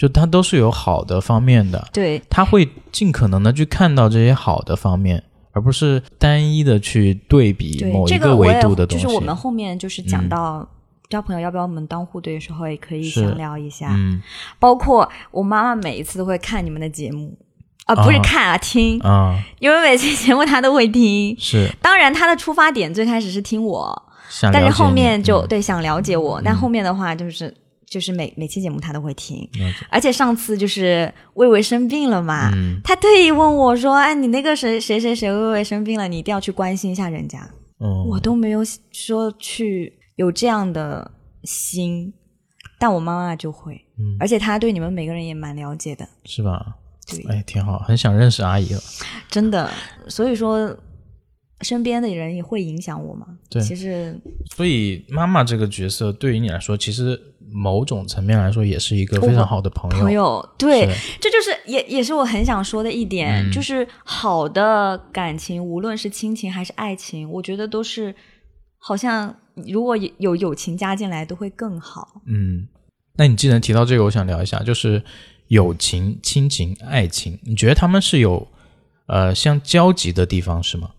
[0.01, 2.23] 就他都是有好的方面的，对。
[2.31, 9.05] 他会尽可能的去看到这些好的方面，而不是单一的去对比某一个维度的东西。
[9.05, 10.29] 就是我们后面就是讲嗯。
[10.31, 10.69] 到
[11.11, 13.21] 交朋友要不要我们当户对的时候，也可以是。
[13.21, 13.89] 详聊一下。
[13.91, 14.23] 嗯。
[14.59, 17.37] 包括我妈妈每一次都会看你们的节目，
[17.85, 21.37] 啊，不是啊看啊，听，啊，因为每期节目她都会听。
[21.39, 21.71] 是。
[21.83, 24.03] 当然，她的出发点最开始是听我，
[24.51, 27.55] 但是后面就对想了解我，但后面的话就是
[27.91, 29.47] 就是每每期节目他都会听。
[29.91, 37.51] 而且上次就是魏巍生病了嘛，嗯她特意问我说：“哎，你那个谁谁谁谁魏巍生病了，你一定要去关心一下人家。
[37.81, 38.61] 嗯，我都没有
[38.93, 41.11] 说去有这样的
[41.43, 42.13] 心，
[42.79, 46.77] 但我妈妈就会，嗯而且她对你们每个人也蛮了解的，是吧？
[47.09, 48.81] 对，哎，挺好，很想认识阿姨了。
[49.29, 49.69] 真的。
[50.07, 50.77] 所以说，
[51.63, 53.27] 身边的人也会影响我嘛。
[53.49, 54.17] 对其实
[54.55, 57.21] 所以妈妈这个角色对于你来说，其实
[57.53, 60.01] 某种层面来说也是一个非常好的朋友。
[60.01, 60.87] 朋友对，
[61.21, 68.15] 这就是也也是我很想说的一点，嗯就是好的感情，无论是亲情还是爱情，我觉得都是
[68.79, 69.35] 好像
[69.67, 72.23] 如果有有友情加进来，都会更好。
[72.27, 72.69] 嗯，
[73.17, 75.03] 那你既然提到这个，我想聊一下，就是
[75.49, 78.47] 友情、亲情、爱情，你觉得他们是有
[79.07, 80.91] 呃相交集的地方是吗？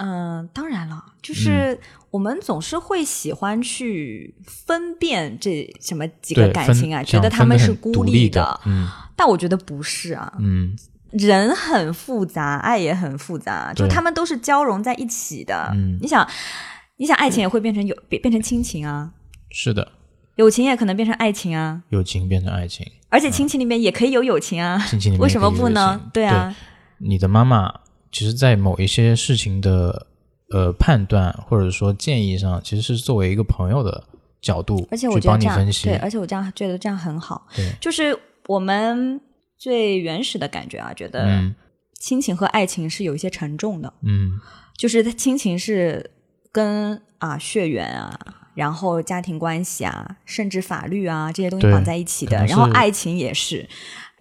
[0.00, 1.78] 嗯，当然了，就是
[2.10, 10.32] 我们总是会喜欢去分辨这什么几个感情啊，觉得他们是孤立的，嗯但我觉得不是啊。
[10.38, 10.76] 嗯
[11.10, 15.70] 人很复杂，爱也很复杂，就他们都是交融在一起的。
[15.74, 16.28] 嗯你想，
[16.98, 19.10] 你想，爱情也会变成友变变成亲情啊，
[19.50, 19.92] 是的，
[20.36, 25.98] 友情也可能变成爱情啊，友情变成爱情，而且亲情里面也可以有友情啊，亲情里面为什么不呢？
[26.12, 26.54] 对啊，
[26.98, 27.72] 你的妈妈
[28.12, 30.06] 其实，在某一些事情的
[30.50, 34.04] 呃判断或者说建议上，其实是作为一个朋友的
[34.40, 35.88] 角度而且我去觉得这样帮你分析。
[35.88, 35.96] 对，。
[35.96, 39.20] 而且我这样觉得这样很好，对，就是我们
[39.58, 41.54] 最原始的感觉啊，觉得嗯。
[42.00, 44.38] 亲情和爱情是有一些沉重的，嗯。
[44.76, 46.12] 就是它亲情是
[46.52, 48.16] 跟啊血缘啊，
[48.54, 52.46] 然后家庭关系啊，甚至法律啊这些东西绑在一起的。
[52.46, 53.68] 然后爱情也是，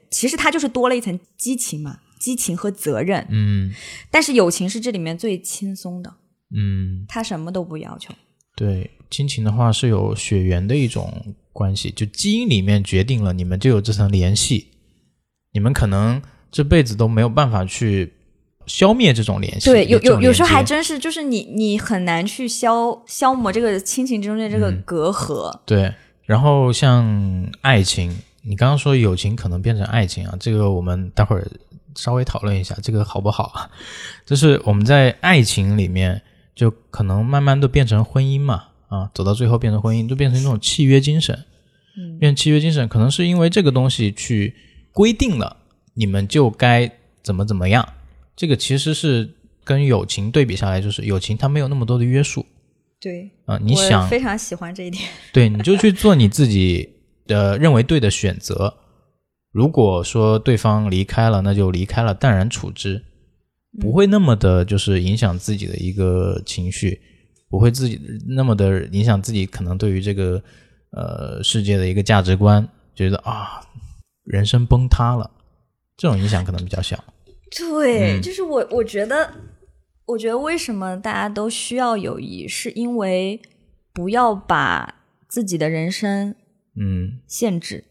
[0.09, 3.25] 其实它就是多了一层激情嘛，激情和责任。
[3.29, 3.73] 嗯
[4.11, 6.13] 但是友情是这里面最轻松的，
[6.55, 8.13] 嗯，他什么都不要求。
[8.55, 14.67] 对，亲情的话是有血缘的一种关系，就基因里面决定了你们就有这层联系，
[15.53, 18.11] 你们可能这辈子都没有办法去
[18.65, 19.69] 消灭这种联系。
[19.69, 25.59] 对，有有有时候还真是，就是你你很难去消消磨这个亲情之中的这个嗯隔阂。
[25.65, 25.93] 对。
[26.25, 31.47] 然后像爱情，你刚刚说友情可能变成爱情啊，这个我们待会儿
[31.97, 33.69] 稍微讨论一下，这个好不好啊？
[34.25, 36.21] 就是我们在爱情里面，
[36.55, 41.35] 就可能慢慢都变成婚姻嘛，啊，走到最后变成婚姻，就变成一种契约精神。
[41.99, 44.55] 嗯变成契约精神，可能是因为这个东西去
[44.91, 45.57] 规定了
[45.95, 46.89] 你们就该
[47.23, 47.87] 怎么怎么样。
[48.35, 49.27] 这个其实是
[49.63, 52.45] 跟友情对比下来，就是友情它没有那么多的约束
[53.01, 55.03] 对，啊、你想非常喜欢这一点。
[55.33, 56.87] 对，你就去做你自己
[57.25, 58.71] 的认为对的选择。
[59.57, 63.03] 如果说对方离开了，那就离开了，淡然处之，
[63.81, 67.01] 不会那么的，就是影响自己的一个情绪，
[67.49, 70.39] 不会自己那么的影响自己可能对于这个
[70.91, 73.59] 呃世界的一个价值观，觉得啊
[74.25, 75.31] 人生崩塌了，
[75.97, 77.03] 这种影响可能比较小。
[77.57, 78.21] 对，嗯。
[78.21, 79.33] 就是我，我觉得，
[80.05, 83.41] 我觉得为什么大家都需要友谊，是因为
[83.91, 84.93] 不要把
[85.27, 86.35] 自己的人生
[86.79, 87.21] 嗯。
[87.25, 87.85] 限制，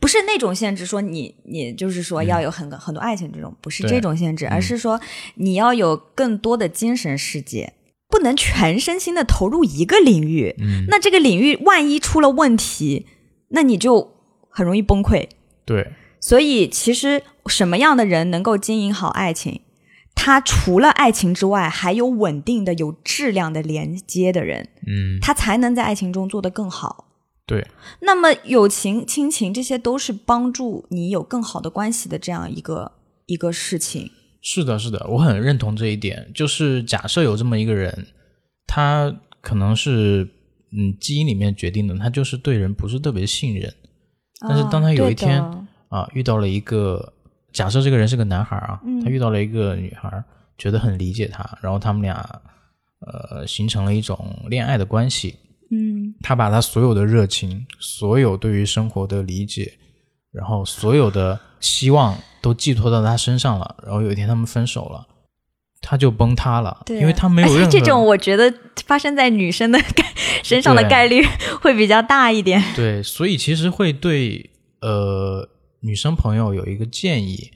[0.00, 5.00] 不是那种限制，说你你就是说要有很、很多爱情这种，不是这种限制，而是说
[5.34, 7.72] 你要有更多的精神世界，
[8.08, 13.06] 不能全身心的投入一个领域，嗯，那这个领域万一出了问题，
[13.50, 14.14] 那你就
[14.48, 15.28] 很容易崩溃。
[15.64, 19.60] 对，所以，其实什么样的人能够经营好爱情？
[20.14, 27.07] 他除了爱情之外，还有稳定的、有质量的连接的人，嗯他才能在爱情中做得更好。
[27.48, 27.66] 对，
[28.00, 32.92] 那么，友情、亲情这些都是帮助你有更好的关系的这样一个
[33.24, 34.10] 一个事情。
[34.42, 36.30] 是的，是的，我很认同这一点。
[36.34, 38.06] 就是假设有这么一个人，
[38.66, 40.28] 他可能是
[40.72, 43.72] 嗯基因里面决定的，他就是对人不是特别信任
[44.46, 47.14] 但是当他有一天啊啊，遇到了一个
[47.54, 50.22] 假设这个人是个男孩啊，嗯他遇到了一个女孩，
[50.58, 52.42] 觉得很理解他，然后他们俩
[53.00, 55.36] 呃形成了一种恋爱的关系。
[55.70, 59.78] 嗯，他把他所有的热情，所有对于生活的理解，
[60.30, 63.76] 然后所有的希望都寄托到他身上了。
[63.82, 65.06] 然后有一天他们分手了，
[65.80, 68.52] 他就崩塌了，对，因为他没有任何这种，我觉得
[68.86, 70.04] 发生在女生的 概
[70.42, 71.22] 身上的概率
[71.60, 72.62] 会比较大一点。
[72.74, 74.50] 对，所以其实会对
[74.80, 75.48] 呃
[75.80, 77.50] 女生朋友有一个建议，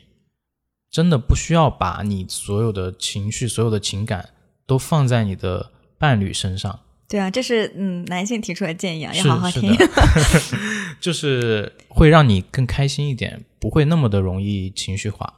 [0.91, 4.29] 真的不需要把你所有的情绪、所有的情感
[4.67, 6.81] 都放在你的伴侣身上。
[7.13, 9.71] 对啊，这是嗯男性提出的建议啊，要好好听。
[10.99, 15.31] 就是会让你更开心一点，不会那么的容易情绪化。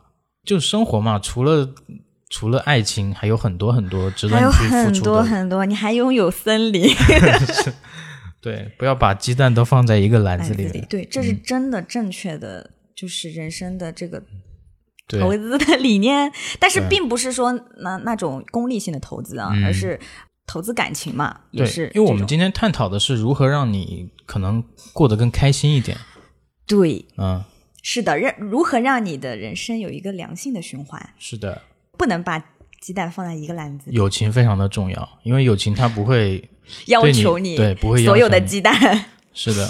[0.46, 1.68] 就生活嘛，除了
[2.30, 5.24] 除了爱情，还有很多很多值得你去付很多出的。
[5.24, 6.88] 很多，你还拥有森林
[8.40, 10.86] 对，不要把鸡蛋都放在一个篮篮子里，子里。
[10.88, 14.22] 对，这是嗯真的正确的，就是人生的这个
[15.08, 16.30] 对，投资的理念。
[16.60, 19.98] 但是并不是说那那种功利性的投资啊，嗯而是
[20.47, 25.97] 投资感情嘛，也是，因为我们今天探讨的是如何让你可能过得更开心一点。
[26.66, 27.42] 对嗯，
[27.82, 31.62] 是的，让如何让你的人生有一个良性的循环，是的，
[31.99, 32.42] 不能把
[32.80, 36.49] 鸡蛋放在一个篮子里，友情非常的重要，因为友情它不会
[36.88, 39.07] 要求你对不会要所有的鸡蛋。
[39.32, 39.68] 是的。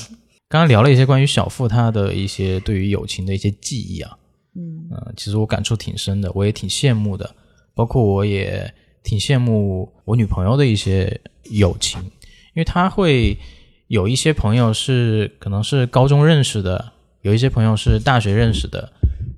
[0.49, 4.17] 刚刚聊了一些关于小付他的一些对于友情的一些记忆啊，
[4.55, 4.89] 嗯。
[4.93, 7.35] 嗯、其实我感触挺深的，我也挺羡慕的，
[7.75, 8.73] 包括我也
[9.05, 13.39] 挺羡慕我女朋友的一些友情，因为她会
[13.87, 18.93] 有一些朋友是可能是高中认识的，有一些朋友是大学认识的，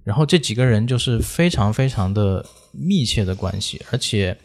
[0.04, 4.38] 然后这几个人就是非常非常的密切的关系，而且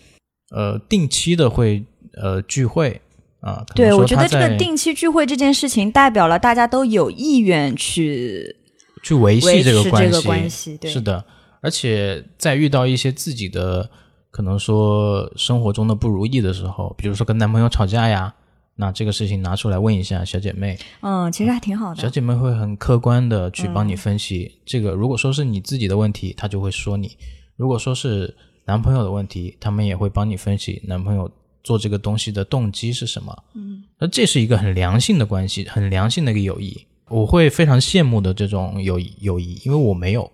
[0.49, 1.84] 呃定期的会
[2.22, 2.99] 呃聚会
[3.41, 8.55] 啊，对，我觉得这个定期聚会这件事情，代表了大家都有意愿去
[9.03, 10.78] 去维系这个关系，这个关系。
[10.78, 11.24] 对，是的，
[11.61, 13.89] 而且在遇到一些自己的
[14.32, 18.34] 可能说生活中的不如意的时候，比如说跟男朋友吵架呀，
[18.76, 22.02] 那这个事情拿出来问一下小姐妹，嗯，其实还挺好的。
[22.02, 24.92] 小姐妹会很客观的去帮嗯你分析、这个。
[24.92, 27.10] 如果说是你自己的问题，她就会说你；
[27.58, 31.30] 如果说是男朋友的问题，他们也会帮你分析男朋友
[31.64, 33.38] 做这个东西的动机是什么。
[33.54, 36.88] 嗯，那这是一个很良性的关系，很良性的一个友谊。
[37.10, 40.32] 我会非常羡慕的这种友谊友谊，因为我没有。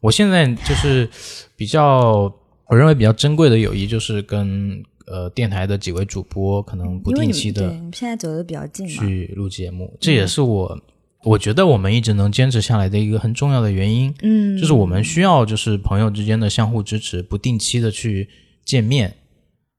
[0.00, 1.08] 我现在就是
[1.54, 2.32] 比较，
[2.68, 10.78] 我认为比较珍贵的友谊，就是跟呃电台的几位主播可能不定期的对你现在走的比较近，去录节目，这也是我
[11.24, 18.28] 我觉得我们一直能坚持下来的一个很重要的原因，嗯，就是我们需要就是朋友之间的相互支持，不定期的去
[18.64, 19.16] 见面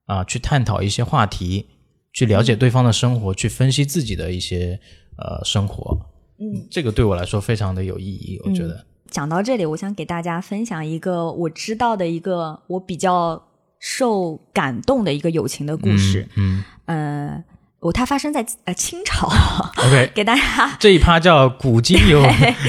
[0.05, 1.67] 啊，去探讨一些话题，
[2.11, 4.79] 去了解对方的生活，去分析自己的一些
[5.17, 5.95] 呃生活，
[6.39, 13.41] 嗯，这个对我来说非常的有意义，我觉得，讲到这里，我想给大家分享一个我知道的一个我比较
[13.80, 16.28] 受感动的一个友情的故事。
[16.36, 17.43] 嗯，呃，
[17.80, 19.30] 我它发生在呃清朝，
[19.82, 22.22] 嗯，OK，给大家这一趴叫古今友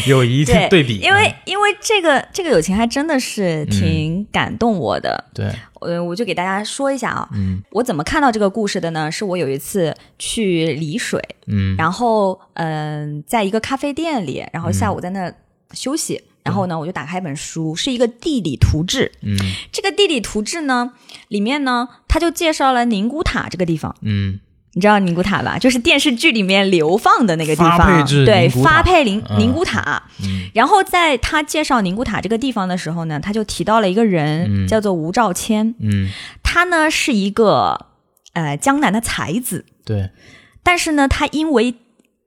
[0.06, 5.24] 友谊对对比，因为嗯因为这个这个友情还真的是挺感动我的。
[5.34, 9.10] 对，呃，我就给大家说一下啊，嗯我怎么看到这个故事的呢？
[9.10, 15.32] 是我有一次去丽水，嗯，然后嗯、在一个咖啡店里，然后下午在那
[15.72, 16.22] 休息。
[16.42, 19.12] 然后呢，我就打开一本书，是一个地理图志。
[19.22, 19.36] 嗯
[19.70, 20.92] 这个地理图志呢，
[21.28, 23.94] 里面呢，他就介绍了宁古塔这个地方。
[24.02, 24.40] 嗯
[24.72, 25.58] 你知道宁古塔吧？
[25.58, 30.00] 就是电视剧里面流放的那个地方，发配至对，发配宁嗯宁古塔。
[30.22, 35.74] 嗯然后在他介绍宁古塔这个地方的时候呢，他就提到了一个人，嗯叫做吴兆谦。
[35.80, 36.08] 嗯，
[36.44, 37.86] 他呢是一个
[38.32, 40.10] 呃江南的才子，对，
[40.62, 41.74] 但是呢，他因为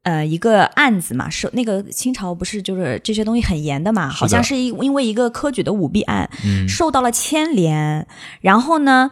[0.03, 8.05] 呃一个案子嘛，是那个清朝不是就是这些东西很严的嘛，好像是因因为一个科举的舞弊案，嗯受到了牵连。
[8.41, 9.11] 然后呢，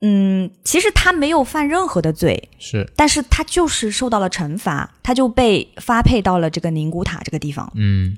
[0.00, 8.16] 嗯，其实他没有犯任何的罪，是，但是他就是受到了惩罚，他就被发配到了这个宁古塔这个地方，嗯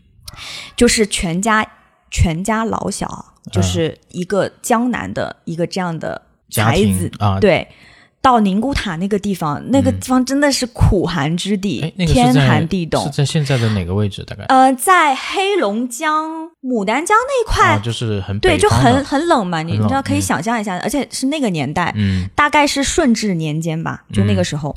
[0.76, 1.66] 就是全家
[2.11, 7.66] 全家老小，就是一个江南的一个这样的家庭才子，啊对。
[8.25, 13.11] 到宁古塔那个地方，那个嗯地方真的是苦寒之地，哎，那个天寒地冻是。
[13.11, 14.25] 在现在的哪个位置？
[14.25, 24.75] 大概呃，在黑龙江、牡丹江那一块，啊，就是很对，就很很冷嘛，你你知道可以嗯想象一下，而且是那个年代，嗯大概是顺治年间吧，就那个时候，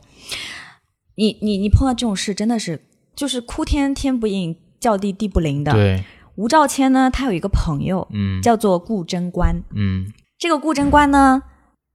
[1.15, 2.81] 你你你碰到这种事，真的是
[3.15, 5.71] 就是哭天天不应，叫地地不灵的。
[5.71, 6.03] 对，
[6.35, 11.41] 吴兆谦呢，他有一个朋友嗯叫做顾贞观，嗯这个顾贞观呢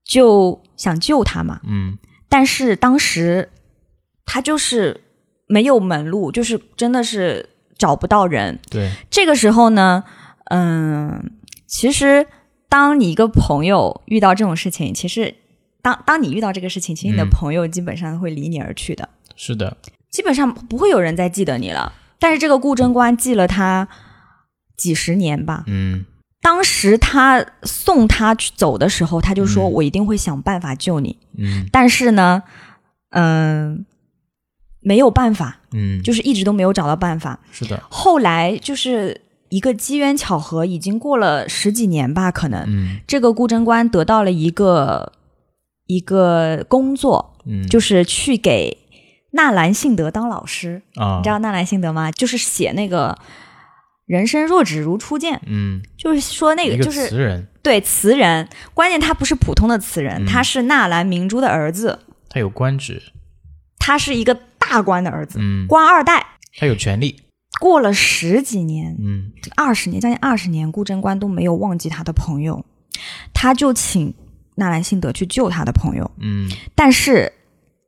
[0.03, 1.97] 就想救他嘛，嗯。
[2.29, 3.49] 但是当时
[4.25, 5.01] 他就是
[5.47, 8.59] 没有门路，就是真的是找不到人。
[8.71, 10.03] 对，这个时候呢，
[10.45, 11.31] 嗯，
[11.67, 12.25] 其实
[12.67, 15.35] 当你一个朋友遇到这种事情，其实
[15.81, 17.29] 当当你遇到这个事情，其实你的嗯。
[17.29, 19.77] 朋友基本上会离你而去的，是的，
[20.09, 21.93] 基本上不会有人再记得你了。
[22.17, 23.87] 但是这个顾贞观记了他
[24.75, 25.65] 几十年吧。
[25.67, 26.05] 嗯
[26.43, 31.17] 当时他送他去走的时候，他就说：“嗯我一定会想办法救你。
[31.37, 32.43] 嗯但是呢，
[33.11, 33.85] 嗯、
[34.81, 37.39] 没有办法，嗯，就是一直都没有找到办法。
[37.51, 45.13] 是的，后来就是一个机缘巧合，已经过了十几年吧，可能、嗯这个顾贞观得到了一个
[45.87, 48.77] 一个工作，嗯，就是去给
[49.31, 50.81] 纳兰性德当老师。
[50.95, 52.11] 啊，你知道纳兰性德吗？
[52.11, 53.17] 就是写那个
[54.05, 55.41] “人生若只如初见。
[55.45, 60.25] 嗯，”，就是说那个个就是词人，对词人，关键他不是普通的词人，嗯。
[60.25, 61.99] 他是纳兰明珠的儿子，
[62.29, 63.01] 他有官职，
[63.79, 66.25] 他是一个大官的儿子，嗯，官二代。
[66.57, 67.21] 他有权利，
[67.59, 72.63] 过了十几年，嗯二十年，将近二十年，顾贞观都没有忘记他的朋友，
[73.33, 74.13] 他就请
[74.55, 76.11] 纳兰性德去救他的朋友。
[76.19, 76.51] 嗯。
[76.75, 77.33] 但是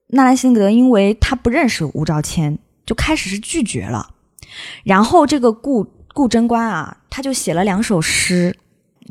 [0.08, 4.16] 纳兰性德因为他不认识吴兆谦，就开始是拒绝了。
[4.84, 5.86] 然后这个顾
[6.16, 8.58] 顾贞观啊，他就写了两首诗，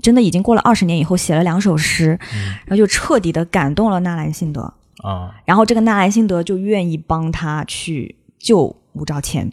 [0.02, 2.18] 真的已经过了二十年以后写了两首诗，
[2.64, 4.62] 然后就彻底的感动了纳兰性德。
[5.02, 9.52] 啊，然后这个纳兰性德就愿意帮他去救吴兆谦。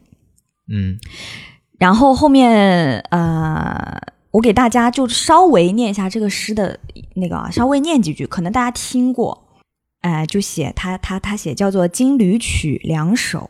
[0.72, 0.98] 嗯
[1.78, 4.00] 然后后面呃，
[4.32, 6.80] 我给大家就稍微念一下这个诗的
[7.16, 9.50] 那个啊，稍微念几句，可能大家听过。
[10.02, 13.40] 哎、就写他他他写叫做《金缕曲》两首，《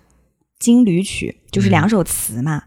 [0.59, 2.63] 金缕曲》就是两首词嘛。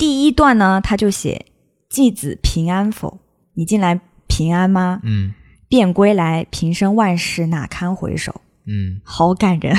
[0.00, 1.44] 第一段呢，他就写
[1.90, 3.18] “继子平安否？
[3.52, 4.98] 你近来平安吗？
[5.02, 5.34] 嗯
[5.68, 9.76] 便归来，平生万事哪堪回首？”嗯好感人。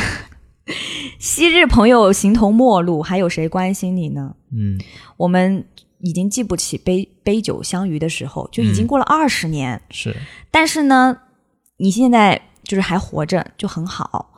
[1.18, 4.36] 昔日朋友形同陌路，还有谁关心你呢？
[4.56, 4.80] 嗯
[5.18, 5.66] 我们
[6.02, 9.82] 已经记不起杯杯酒相遇的时候，就已经过了二十年。
[9.90, 10.16] 是，
[10.52, 11.18] 但是呢，
[11.78, 14.30] 你现在就是还活着，就很好。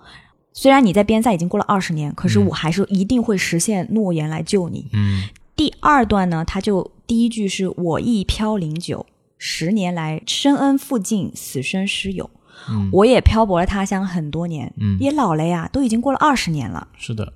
[0.54, 4.90] 虽然你在边塞已经过了二十年，可是嗯我还是一定会实现诺言来救你。
[4.94, 5.24] 嗯
[5.56, 9.06] 第二段呢，他就第一句是我亦飘零久，
[9.38, 12.30] 十年来深恩负尽，死生师友。
[12.70, 16.88] 嗯，我也漂泊了他乡很多年，嗯也老了呀，都已经过了二十年了。
[16.98, 17.34] 是的，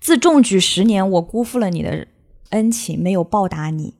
[0.00, 2.06] 自中举十年，我辜负了你的
[2.50, 3.94] 恩情，没有报答你。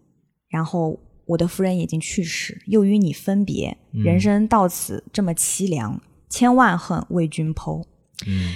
[0.48, 7.82] 然后我的夫人已经去世，又与你分别，嗯人生到此这么凄凉，千万恨为君剖，
[8.26, 8.54] 嗯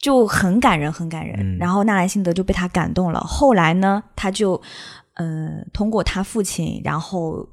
[0.00, 1.36] 就很感人，很感人。
[1.38, 3.20] 嗯然后纳兰性德就被他感动了。
[3.20, 4.60] 后来呢，他就
[5.14, 7.48] 呃通过他父亲，然后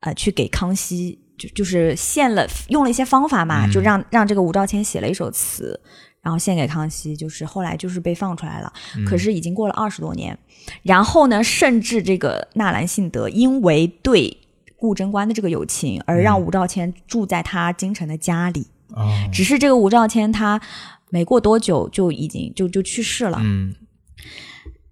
[0.00, 5.80] 呃去给康熙，就就是献了用了一些方法嘛，嗯就让让这个吴兆谦写了一首词。
[6.22, 10.36] 然后献给康熙，就是后来就是被放出来了，嗯可是已经过了二十多年。
[10.82, 14.36] 然后呢，甚至这个纳兰性德因为对
[14.76, 18.66] 顾贞观的这个友情，而让嗯吴兆谦住在他京城的家里。
[18.92, 20.60] 啊，只是这个吴兆谦他
[21.10, 23.74] 没过多久就已经就就去世了，嗯，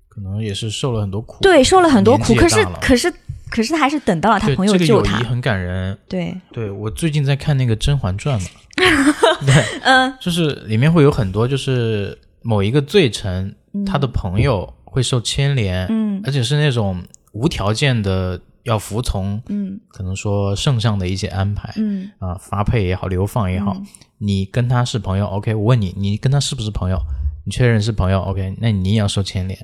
[0.08, 3.12] 可能也是受了很多苦，对，受了很多苦，可是可是
[3.50, 5.96] 可是他还是等到了他朋友这个救他，友谊很感人。
[6.08, 8.48] 对，对我最近在看那个《甄嬛传》嘛，
[9.46, 10.14] 对，嗯。
[10.20, 13.54] 就是里面会有很多就是某一个罪臣，
[13.86, 17.02] 他的朋友会受牵连，嗯而且是那种
[17.32, 23.86] 无条件的要服从，嗯可能说圣上的一些安排，嗯啊，发配也好，流放也好，嗯
[24.18, 26.98] 你跟他是朋友，OK，我问你，你跟他是不是朋友？
[27.44, 29.58] 你确认是朋友，OK，那你也要受牵连。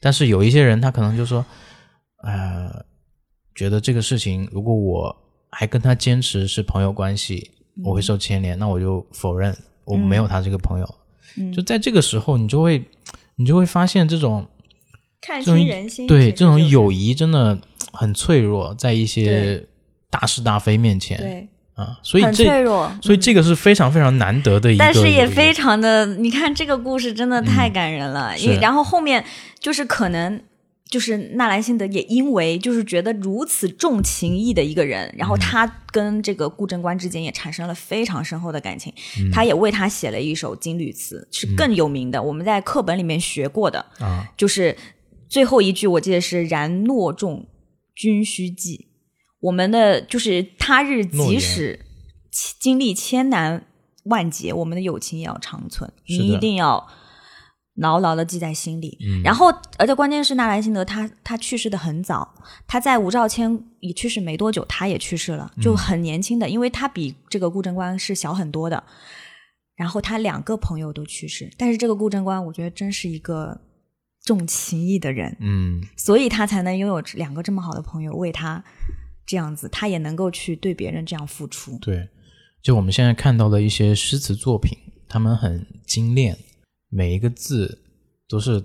[0.00, 1.44] 但是有一些人，他可能就说，
[2.22, 2.84] 呃，
[3.54, 5.16] 觉得这个事情，如果我
[5.50, 7.50] 还跟他坚持是朋友关系，
[7.82, 10.86] 我会受牵连，那我就否认我没有他这个朋友。
[11.38, 12.84] 嗯就在这个时候，你就会，
[13.34, 14.46] 你就会发现这种
[15.20, 17.58] 看这种清人心，对这种友谊真的
[17.96, 19.66] 很脆弱，在一些
[20.10, 28.34] 大是大非面前对啊，所以很这脆弱，所以这个是非常非常难得的一个，但是也非常的，你看这个故事真的太感人了。
[28.60, 29.24] 然后后面
[29.60, 30.40] 就是可能
[30.88, 35.28] 就是纳兰性德也因为就是觉得如此重情义的一个人，然嗯。
[35.28, 38.90] 后他跟这个顾贞观之间也产生了非常深厚的感情。
[39.20, 39.30] 嗯。
[39.30, 44.74] 他也为他写了一首金缕词，是更有名的，我们在课本里面学过的，啊，就是
[45.28, 47.44] 最后一句我记得是“然诺重
[47.96, 48.86] 君须记”。
[49.40, 51.80] 我们的就是他日即使
[52.60, 53.66] 经历千难
[54.04, 55.90] 万劫，我们的友情也要长存。
[56.06, 56.86] 你一定要
[57.74, 58.98] 牢牢的记在心里。
[59.00, 62.34] 嗯然后，而且关键是纳兰性德他他去世的很早，
[62.66, 68.82] 他在吴兆谦已去世没多久，他也去世了，就嗯很年轻的，因为他比这个顾贞观是小很多的。
[69.76, 73.60] 然后他两个朋友都去世，但是这个顾贞观，我觉得真是一个
[74.26, 78.62] 重情义的人，嗯所以他才能拥有两个这么好的朋友，为他
[79.24, 81.78] 这样子，他也能够去对别人这样付出。
[81.78, 82.08] 对，
[82.60, 84.76] 就我们现在看到的一些诗词作品，
[85.08, 86.36] 他们很精炼，
[86.90, 87.82] 每一个字
[88.28, 88.62] 都是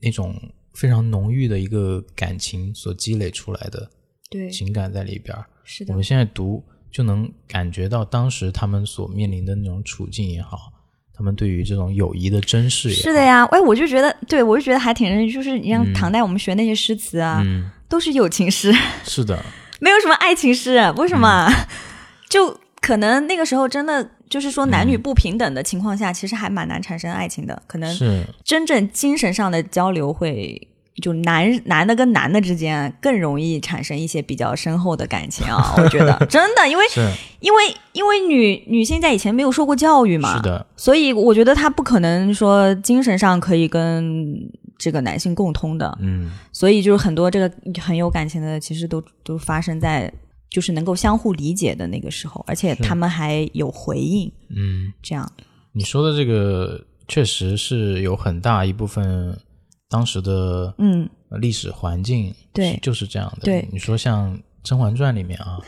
[0.00, 0.34] 那种
[0.74, 3.88] 非常浓郁的一个感情所积累出来的
[4.28, 5.46] 对，情感在里边儿。
[5.62, 10.72] 是的我们，现在读就能感觉到当时他们所面临的那种处境也好，
[11.16, 12.94] 他们对于这种友谊的珍视也。
[12.94, 13.44] 是的呀。
[13.52, 19.40] 哎，我就觉得，对我就觉得还挺认，就是你像嗯唐代我们学那些诗词啊，嗯，都是友情诗， 是的，
[19.80, 21.46] 没有什么爱情诗，为什么？
[21.48, 21.66] 嗯
[22.28, 27.62] 就可能那个时候真的就是说男女不平等的情况下，其实还蛮难产生爱情的。
[27.68, 30.66] 可能是真正精神上的交流会，
[31.02, 35.74] 就男男的跟男的之间更容易产生一些比较深厚的感情啊。
[35.76, 36.84] 我觉得 真的，因为
[37.40, 44.36] 因为因为女女性在以前没有受过教育嘛，是的，所以我觉得她不可能说精神上可以跟
[44.78, 45.96] 这个男性共通的。
[46.00, 50.12] 嗯所以就是很多这个很有感情的，其实都都发生在
[50.48, 55.28] 就是能够相互理解的那个时候，而且他们还有回应，嗯，这样
[55.72, 59.36] 你说的这个确实是有很大一部分
[59.94, 61.08] 当时的嗯。
[61.28, 62.78] 呃历史环境对。
[62.82, 63.44] 就是这样的。
[63.44, 63.68] 对。
[63.72, 64.34] 你说像
[64.64, 65.58] 《甄嬛传》里面啊，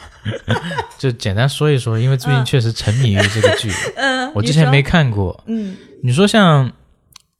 [0.99, 5.43] 就简单说一说，因为最近确实沉迷于这个剧， 嗯我之前没看过。
[5.47, 5.77] 嗯。
[6.03, 6.73] 你说像，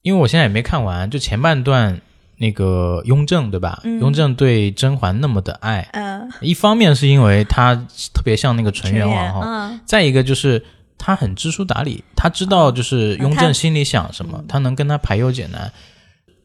[0.03, 2.01] 因为我现在也没看完，就前半段
[2.39, 3.81] 那个雍正对吧？
[4.01, 6.31] 雍正对甄嬛那么的爱，嗯。
[6.41, 7.75] 一方面是因为他
[8.15, 9.81] 特别像那个纯元皇后，嗯。
[9.85, 10.65] 再一个就是
[10.99, 15.71] 他很知书达理，他知道就是雍正心里想什么，他能跟他排忧解难。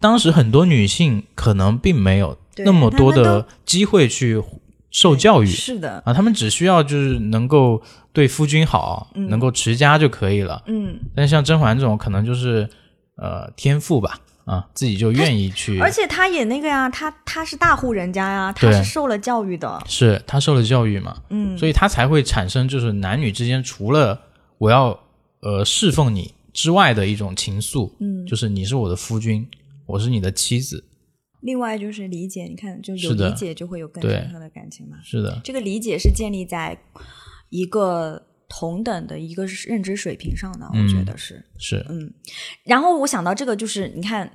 [0.01, 4.43] 当时很多女性可能并没有那么多的机会去
[4.89, 5.45] 受教育。
[5.45, 6.03] 是的。
[6.05, 7.81] 啊，她们只需要就是能够
[8.11, 10.61] 对夫君好，能够持家就可以了。
[10.65, 12.69] 嗯，但像甄嬛这种，可能就是
[13.15, 21.57] 呃天赋吧，啊，自己就愿意去，而且他也那个呀，他他是大户人家呀，他是受了教育的，是她受了教育嘛，嗯。
[21.57, 24.19] 所以她才会产生就是男女之间除了
[24.57, 24.99] 我要
[25.41, 28.25] 呃侍奉你之外的一种情愫，嗯。
[28.25, 29.47] 就是你是我的夫君，
[29.91, 30.83] 我是你的妻子，
[31.41, 34.97] 另外就是理解，你看就有理解就会有更深刻的感情嘛。
[35.03, 36.77] 是的，这个理解是建立在
[37.49, 41.43] 一个同等的一个认知水平上的，我觉得是。
[41.57, 42.13] 是嗯
[42.63, 44.31] 然后我想到这个，就是你看，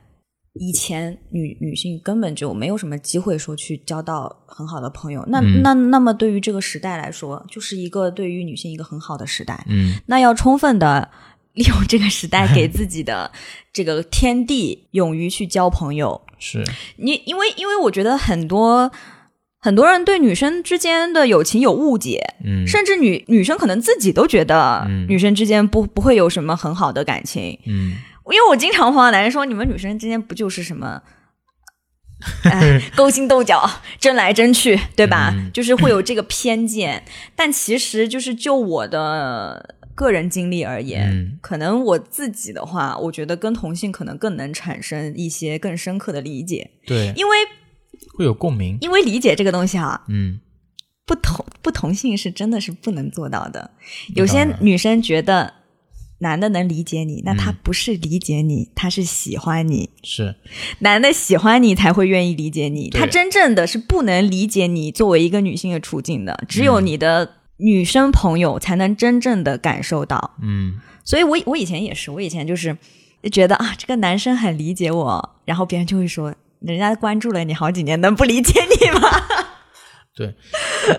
[0.55, 9.65] 以前女女性根本就没有什么机会说去交到很好的朋友，那、嗯那那么对于这个时代来说，就是一个对于女性一个很好的时代。
[9.69, 11.11] 嗯那要充分的
[11.57, 13.31] 利用这个时代给 自己的
[13.73, 16.23] 这个天地，勇于去交朋友。
[16.39, 16.63] 是
[16.99, 18.93] 你因为因为我觉得很多
[19.59, 27.59] 很多人对女生之间的友情有误解，嗯甚至女女生可能自己都觉得嗯女生之间不不会有什么很好的感情。
[27.67, 27.97] 嗯
[28.27, 31.01] 因为我经常碰到男人说，你们女生之间不就是什么，
[32.43, 35.31] 哎， 勾心斗角、争来争去，对吧？
[35.33, 37.05] 嗯就是会有这个偏见。
[37.37, 41.39] 但其实就是就我的个人经历而言，嗯。
[41.41, 47.37] 可能我自己的话，我觉得跟同性可能更能产生一些更深刻的理解，对，因为
[48.17, 50.39] 会有共鸣，因为理解这个东西啊，嗯。
[51.09, 53.71] 不同不同性是真的是不能做到的。
[54.17, 55.55] 有些女生觉得
[56.19, 59.91] 男的能理解你，那他嗯不是理解你，他是喜欢你。
[60.03, 60.35] 是。
[60.81, 66.65] 男的喜欢你才会愿意理解你，他真正的是不能理解你作为一个女性的处境的，只嗯。
[66.65, 70.37] 有你的女生朋友才能真正的感受到。
[70.43, 72.77] 嗯所以我我以前也是，我以前就是
[73.31, 79.09] 觉得啊，这个男生很理解我，然后别人就会说，人家关注了你好几年，能不理解你吗？
[80.17, 80.35] 对，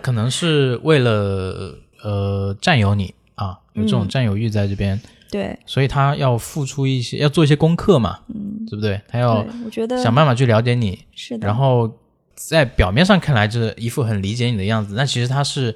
[0.01, 4.97] 可能是为了呃占有你啊，有这种嗯占有欲在这边，
[5.29, 9.01] 对，所以他要付出一些，要做一些功课嘛，嗯，对不对？
[9.09, 11.45] 他要，我觉得想办法去了解你，是的。
[11.45, 11.99] 然后
[12.35, 15.75] 在表面上看来，这一副很理解你的样子，但其实他是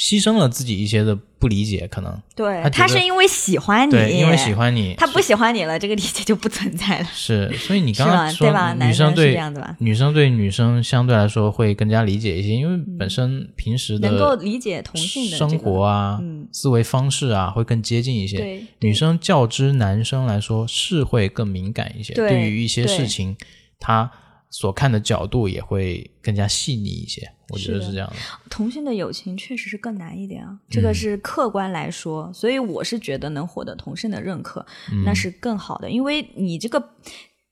[0.00, 7.92] 牺牲了自己一些的不理解，可能对他他是因为喜欢你，对，因为喜欢你，他不喜欢你了，这个理解就不存在了， 是，所以你？
[7.92, 8.72] 刚刚说对吧？
[8.72, 9.76] 女男生是对这样子吧？
[9.78, 18.38] 女生对女生相对来说会更加理解一些，因为本身平时的能够理解同性的生活啊、嗯思维方式啊会更接近一些。
[18.38, 23.36] 对女生较之男生来说是会更敏感一些，对对于一些事情，
[23.78, 24.10] 她
[24.50, 27.32] 所看的角度也会更加细腻一些。
[27.50, 28.16] 我觉得是这样的。
[28.48, 36.90] 同性的友情确实是更难一点啊，嗯这个是客观来说，所以我是觉得能获得同性的认可，嗯那是更好的，因为你这个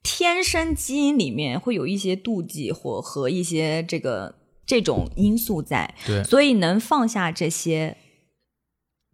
[0.02, 7.96] 天生基因里面会有一些妒忌或和一些这个这种因素在，对，所以能放下这些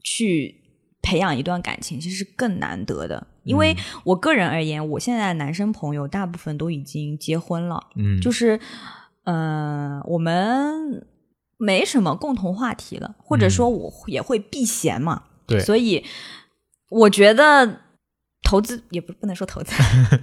[0.02, 0.63] 去
[1.04, 3.24] 培养一段感情，其实是更难得的。
[3.44, 8.58] 因嗯为我个人而言，我现在的男生朋友大部分都已经结婚了，嗯，就是
[9.24, 11.06] 呃，我们
[11.58, 16.02] 没什么共同话题了，或者说我也会避嫌嘛，嗯对，所以
[16.88, 17.80] 我觉得
[18.42, 19.72] 投资也不不能说投资，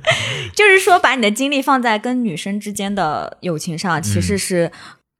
[0.56, 4.72] 就是说把你的精力放在跟女生之间的友情上，其实是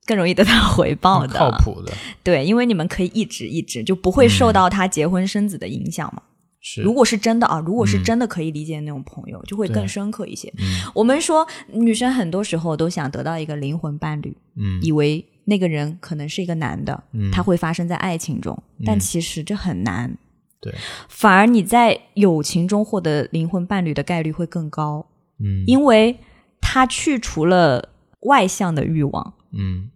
[0.06, 1.94] 更容易得到 回报的，嗯靠谱的，
[2.24, 6.22] 对，因为你们可以一直一直就不会受到他结婚生子的影响嘛。
[6.64, 10.48] 是如果是真的啊，如果是嗯真的可以理解的那种朋友，就会更深刻一些。
[10.60, 20.16] 嗯我们说女生很多时候都想得到一个灵魂伴侣，嗯以为那个人可能是一个男的，嗯他会发生在爱情中，但嗯其实这很难。
[20.60, 20.72] 对，
[21.10, 25.04] 反而你在友情中获得灵魂伴侣的概率会更高，
[25.40, 26.16] 嗯因为
[26.62, 27.90] 他去除了
[28.22, 29.34] 外向的欲望。
[29.58, 29.90] 嗯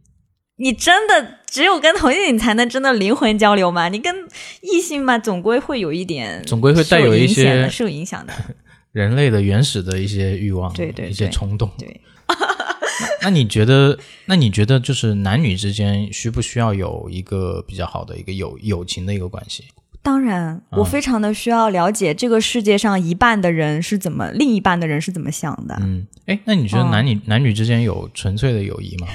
[0.57, 3.89] 你真的只有跟同性你才能真的灵魂交流吗？
[3.89, 4.15] 你跟
[4.61, 8.33] 异性嘛，总归会有一点，总归会带有一些受影响的受影响的。
[8.93, 11.69] 人类的原始的一些欲望，对对一些冲动。
[11.77, 11.99] 对，
[13.21, 19.65] 那你觉得，那你觉得就是男女之间需不需要有一个比较好的一个友友情的一个关系？
[20.01, 25.75] 当然，我啊非常的需要了解这个世界上一半的人是怎么，另一半的人是怎么想的。
[25.81, 29.07] 嗯，哎，那你觉得哦男女、男女之间有纯粹的友谊吗？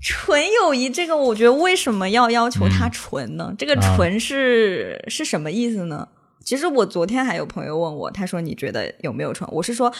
[0.00, 3.52] 纯友谊这个，我觉得为什么要要求它纯呢？
[3.58, 6.08] 这个啊纯是、是什么意思呢？
[6.44, 9.48] 其实我昨天还有朋友问我，他说你觉得有没有纯？
[9.52, 9.92] 我是说，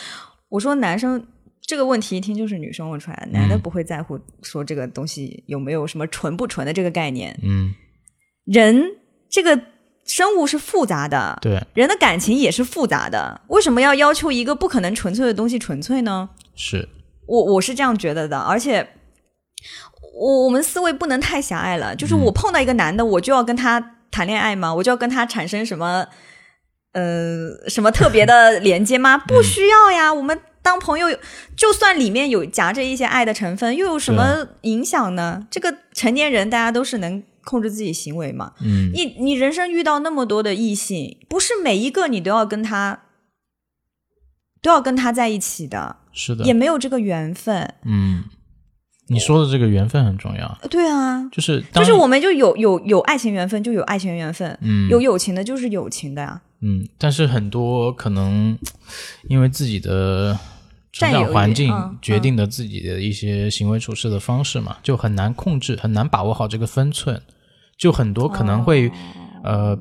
[0.49, 1.27] 我说男生
[1.61, 7.39] 这个问题一听就是女生问出来的，男的嗯不会在乎说这个东西有没有什么纯不纯的这个概念。
[7.43, 7.75] 嗯，
[8.47, 8.83] 人
[9.29, 9.61] 这个
[10.07, 16.31] 生物是复杂的，对，人的感情也是复杂的，为什么要要求一个不可能纯粹的东西纯粹呢？
[16.55, 16.89] 是，
[17.27, 18.89] 我我是这样觉得的，而且
[20.15, 21.95] 我我们思维不能太狭隘了。
[21.97, 24.75] 就是我碰到一个男的，我就要跟他谈恋爱吗？
[24.75, 26.07] 我就要跟他产生什么
[26.93, 29.19] 呃什么特别的 连接吗？
[29.19, 30.41] 不需要呀，我们。
[30.61, 31.07] 当朋友，
[31.57, 35.47] 就算里面有夹着一些爱的成分，又有什么影响呢？
[35.51, 38.53] 这个成年人大家都是能控制自己行为嘛。
[38.61, 43.05] 嗯，你你人生遇到那么多的异性，不是每一个你都要跟他
[44.61, 47.73] 都要跟他在一起的，是的，也没有这个缘分。
[47.87, 48.25] 嗯，
[49.09, 56.41] 你说的这个缘分很重要，对啊，就是就是我们就有有有爱情缘分，就有爱情缘分，嗯有友情的就是友情的呀。
[56.61, 58.57] 嗯，但是很多可能
[59.29, 60.39] 因为自己的
[60.93, 67.21] 成长环境嗯决定的自己的一些行为处事的方式嘛，就很难控制，很难把握好这个分寸，
[67.77, 68.91] 就很多可能会、
[69.43, 69.79] 呃。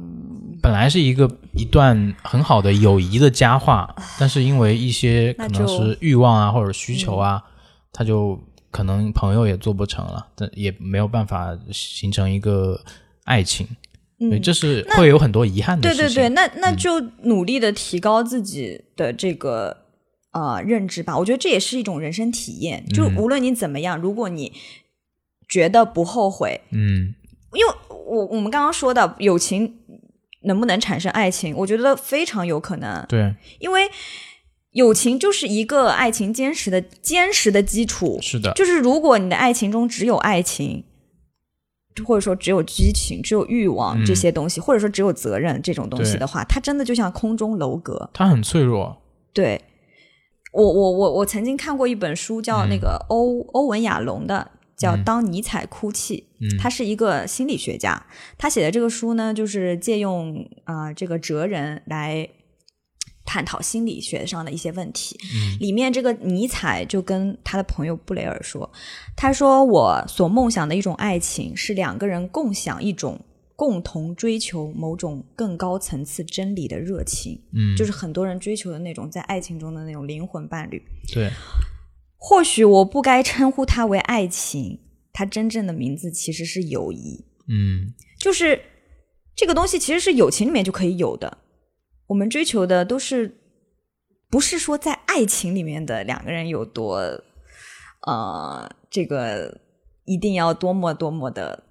[0.59, 7.43] 本来是一个一段很好的友谊的佳话，但是因为一些可能是欲望啊或者需求啊，
[7.93, 12.79] 他就可能朋友也做不成了，但也没有办法形成一个
[13.23, 13.67] 爱情，
[14.19, 16.05] 所以这是会有很多遗憾的事情。
[16.05, 19.85] 对对对，那那就努力的提高自己的这个
[20.31, 21.17] 呃认知吧。
[21.17, 22.85] 我觉得这也是一种人生体验。
[22.87, 24.53] 就嗯无论你怎么样，如果你
[25.47, 27.15] 觉得不后悔，嗯
[27.53, 29.79] 因为我我们刚刚说的友情
[30.43, 33.05] 能不能产生爱情，我觉得非常有可能。
[33.07, 33.81] 对，因为
[34.77, 38.19] 友情就是一个爱情坚实的坚实的基础。
[38.21, 40.83] 是的，就是如果你的爱情中只有爱情，
[42.05, 48.11] 或者说只有激情、只有欲望嗯这些东西，或者说只有责任这种东西的话，它真的就像空中楼阁。
[48.13, 49.01] 它很脆弱。
[49.33, 49.59] 对
[50.53, 56.27] 我，我我我曾经看过一本书，叫嗯那个欧、欧文亚龙的，叫《当尼采哭泣》。
[56.45, 58.05] 嗯他是一个心理学家，
[58.37, 62.29] 他写的这个书呢，就是借用啊、呃这个哲人来
[63.27, 65.19] 探讨心理学上的一些问题。
[65.35, 68.71] 嗯里面这个尼采就跟他的朋友布雷尔说，
[69.15, 73.19] 他说我所梦想的一种爱情是两个人共享一种
[73.55, 80.81] 共同追求某种更高层次真理的热情，嗯，就是很多人追求的那种在爱情中的那种灵魂伴侣。
[81.11, 81.29] 对，
[82.17, 84.79] 或许我不该称呼它为爱情，
[85.11, 87.25] 它真正的名字其实是友谊。
[87.49, 88.61] 嗯就是
[89.35, 91.37] 这个东西其实是友情里面就可以有的。
[92.07, 93.37] 我们追求的都是
[94.29, 96.97] 不是说在爱情里面的两个人有多
[98.05, 99.59] 呃，这个
[100.05, 101.63] 一定要多么多么的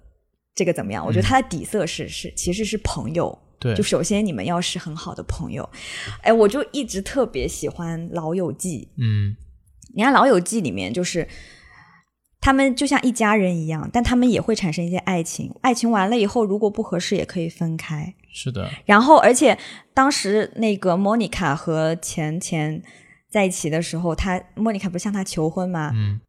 [0.53, 1.05] 这个怎么样？
[1.05, 3.37] 我觉得它的底色是是其实是朋友。
[3.59, 5.67] 对，就首先你们要是很好的朋友，
[6.21, 8.87] 哎，我就一直特别喜欢《老友记》。
[9.01, 9.35] 嗯
[9.95, 11.27] 你看《老友记》里面，就是
[12.39, 15.53] 他们就像一家人一样，但他们也会产生一些爱情。
[15.61, 18.13] 爱情完了以后，如果不合适，也可以分开。
[18.31, 19.57] 是的，然后，而且
[19.93, 22.81] 当时那个莫妮卡和钱钱
[23.29, 25.91] 在一起的时候，他莫妮卡不是向他求婚吗？
[25.93, 26.19] 嗯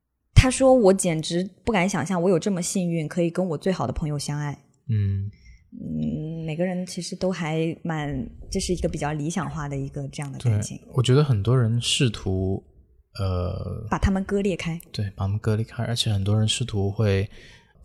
[0.41, 4.57] 他说：“我简直不敢想象，我有这么幸运，可以跟我最好的朋友相爱。”
[4.89, 5.29] 嗯
[5.73, 12.63] 嗯，每个人其实都还蛮，这是一个比较理想化的一个这样的对感情，，我觉得很多人试图
[13.19, 14.81] 呃，把他们割裂开。
[14.93, 17.29] 对，把他们割裂开，而且很多人试图会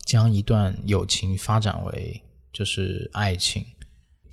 [0.05, 2.21] 将一段友情发展为
[2.51, 3.65] 就是爱情，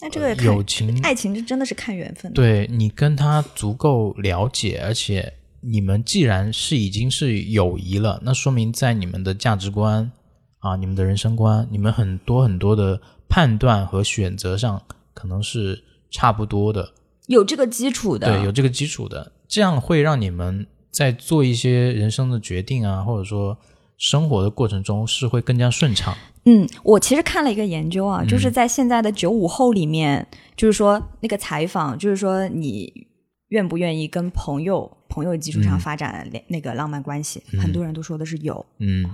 [0.00, 2.32] 那这个看友情爱情，这真的是看缘分。
[2.32, 10.10] 对你跟他足够了解，而且你们既然是已经是友谊了，那说明在你们的价值观
[10.58, 14.82] 啊、你们的人生观、你们很多很多的判断和选择上，
[15.14, 16.92] 可能是差不多的。
[17.28, 23.56] 有这个基础的，对，有这个基础的，这样会让你们在做一些人生的决定啊，或者说
[23.96, 26.14] 生活的过程中是会更加顺畅。
[26.46, 30.26] 嗯，我其实看了一个研究啊，嗯就是在现在的九五后里面，
[30.56, 33.06] 就是说那个采访，就是说你
[33.48, 38.64] 愿不愿意跟朋友朋友基础上嗯发展那那个浪漫关系，很多人都说的是有。
[38.78, 39.04] 嗯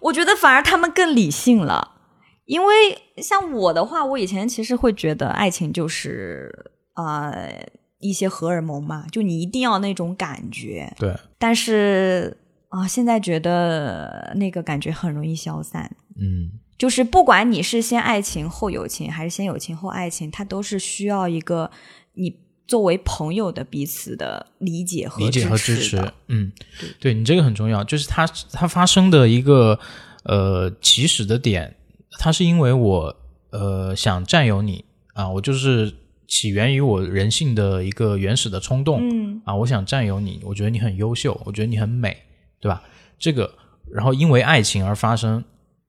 [0.00, 1.96] 我觉得反而他们更理性了，
[2.44, 2.74] 因为
[3.16, 6.54] 像我的话，我以前其实会觉得爱情就是
[6.94, 7.52] 呃
[7.98, 12.36] 一些荷尔蒙嘛，就你一定要那种感觉，对，但是
[12.68, 15.96] 啊、现在觉得那个感觉很容易消散。
[16.20, 16.52] 嗯。
[16.78, 21.68] 就是不管你是先爱情后友情，还是先友情后爱情，它都是需要一个
[22.14, 22.32] 你
[22.68, 26.52] 作为朋友的彼此的理解和理解和支持嗯，
[27.00, 29.76] 对你这个很重要，就是它它发生的一个
[30.22, 31.74] 呃起始的点，
[32.20, 33.16] 它是因为我
[33.50, 34.84] 呃想占有你
[35.14, 35.92] 啊，我就是
[36.28, 42.16] 起源于我人性的一个原始的冲动，嗯啊，我想占有你，我觉得你很优秀，我觉得你很美，
[42.60, 42.82] 对吧？
[43.18, 43.50] 这个，
[43.90, 45.42] 然后因为爱情而发生，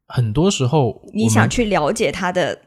[0.08, 2.58] 很多时候你想去了解他的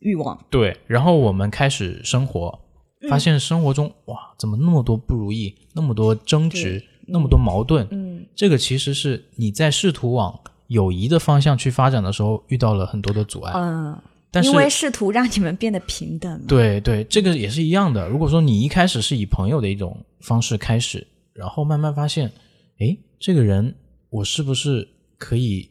[0.00, 2.60] 欲望，对，然后我们开始生活，
[3.00, 7.88] 嗯发现生活中、哇，怎么那么多不如意，那么多争执，那么多矛盾？
[7.90, 13.52] 嗯，这个其实是你在试图往友谊的方向去发展的时候遇到了很多的阻碍。
[13.54, 13.98] 嗯，
[14.38, 16.46] 但是因为试图让你们变得平等。
[16.46, 18.08] 对对，这个也是一样的。
[18.08, 22.30] 如果说你一开始是以朋友的一种方式开始，然后慢慢发现，
[22.78, 23.74] 哎，这个人
[24.10, 24.86] 我是不是
[25.18, 25.70] 可以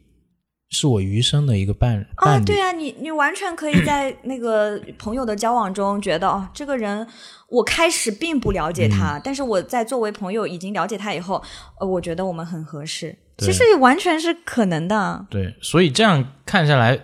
[0.70, 2.04] 是我余生的一个伴侣？
[2.44, 7.06] 对啊，你你完全可以在那个朋友的交往中觉得，哦，这个人
[7.48, 11.42] 我开始并不了解嗯他，但是我在作为朋友已经了解他以后，
[11.80, 15.26] 呃，我觉得我们很合适，其实完全是可能的。
[15.30, 16.98] 对，所以这样看下来，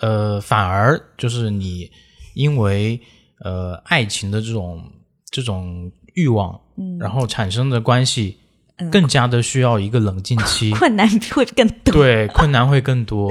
[0.00, 1.90] 呃，反而就是你
[2.34, 3.00] 因为
[3.44, 4.82] 呃爱情的这种
[5.30, 8.38] 这种欲望，嗯然后产生的关系，
[8.90, 11.92] 更加的需要一个冷静期，困难会更多。
[11.92, 13.30] 对，困难会更多。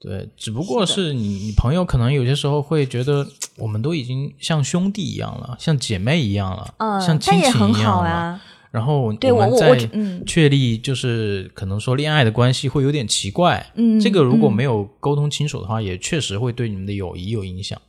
[0.00, 8.40] 对，只不过是你你朋友可能有些时候会觉得，我们都已经像兄弟一样了，像姐妹一样了，嗯，像亲情一样了。
[8.78, 10.22] 然后对我们我我在嗯。
[10.24, 14.52] 确立就是可能说恋爱的关系会有点奇怪，嗯，这个如果嗯。
[14.54, 17.80] 没有沟通清楚的话，也确实会对你们的友谊有影响，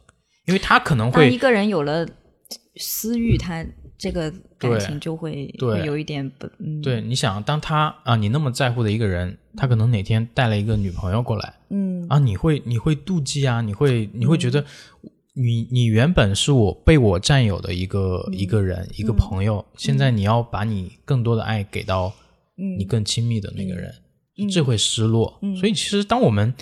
[0.47, 2.07] 因为他可能会当一个人有了
[2.77, 3.65] 私欲，他
[3.97, 6.81] 这个感情就会会有一点不嗯。
[6.81, 12.05] 对你想，当他啊你那么在乎的一个人，他可能哪天带了一个女朋友过来嗯。
[12.07, 14.63] 啊，你会你会妒忌啊，你会你会觉得
[15.39, 22.11] 你你原本是我被我占有的一个、嗯一个人一个朋友，现在你要把你更多的爱给到
[22.77, 23.93] 你更亲密的那个人，
[24.51, 25.39] 这会失落。
[25.41, 26.53] 嗯所以其实当我们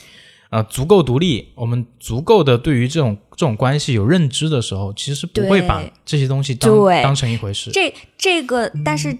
[0.49, 7.71] 啊、呃足够独立，我们足够的对于这种这种关系有认知的时候，其实不会把这些东西当对当成一回事。
[7.71, 9.17] 这这个，但嗯是、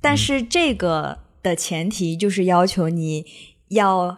[0.00, 3.24] 但是这个的前提就是要求你
[3.70, 4.16] 要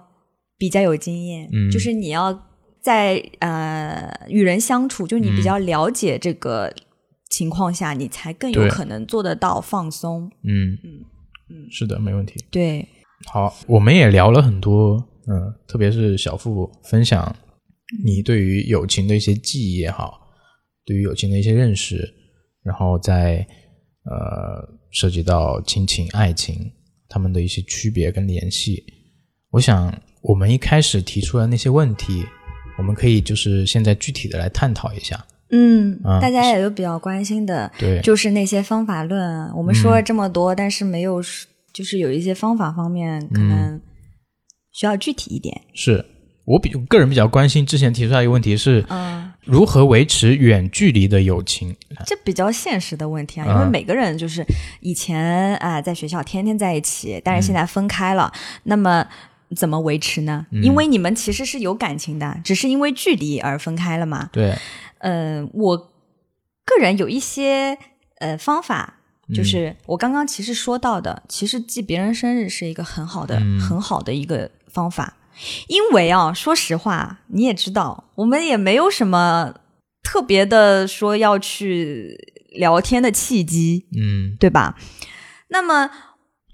[0.59, 2.47] 比较有经验，嗯就是你要
[2.81, 6.73] 在呃与人相处，就你比嗯较了解这个
[7.29, 10.31] 情况下，你才更有可能做得到放松。
[10.45, 10.79] 嗯
[11.51, 12.35] 嗯是的，没问题。
[12.51, 12.87] 对，
[13.27, 17.35] 好，我们也聊了很多，嗯，特别是小付分享
[18.05, 20.21] 你对于友情的一些记忆也好，
[20.85, 22.15] 对于友情的一些认识，
[22.63, 23.47] 然后在
[24.05, 26.71] 呃涉及到亲情、爱情
[27.09, 28.85] 他们的一些区别跟联系。
[29.51, 32.27] 我想我们一开始提出的那些问题，
[32.79, 35.23] 我们可以就是现在具体的来探讨一下。
[35.51, 39.51] 嗯，啊大家也都比较关心的，对，就是那些方法论啊。
[39.57, 41.23] 我们说了这么多，但是没有，
[41.73, 43.81] 就是有一些方法方面可嗯能
[44.73, 45.59] 需要具体一点。
[45.73, 46.05] 是
[46.45, 51.75] 我比个人比较关心，之前提出来一个问题是嗯，如何维持远距离的友情。
[52.05, 54.45] 这比较现实的问题啊，嗯因为每个人就是
[54.81, 58.31] 以前啊、在学校天天在一起，但是现在分开了，
[58.65, 59.07] 那么
[59.57, 60.47] 怎么维持呢？
[60.51, 64.29] 因为你们其实是有感情的，只是因为距离而分开了嘛。
[64.33, 64.57] 对，
[64.99, 65.77] 呃，我
[66.65, 67.79] 个人有一些
[68.19, 68.95] 呃方法，
[69.29, 75.17] 嗯就是我刚刚其实说到的，其实记别人生日是一个很好的、嗯很好的一个方法，
[75.67, 79.55] 因为啊，说实话，你也知道，我们也没有什么
[80.03, 82.17] 特别的说要去
[82.51, 84.77] 聊天的契机，嗯对吧？
[85.51, 85.91] 那么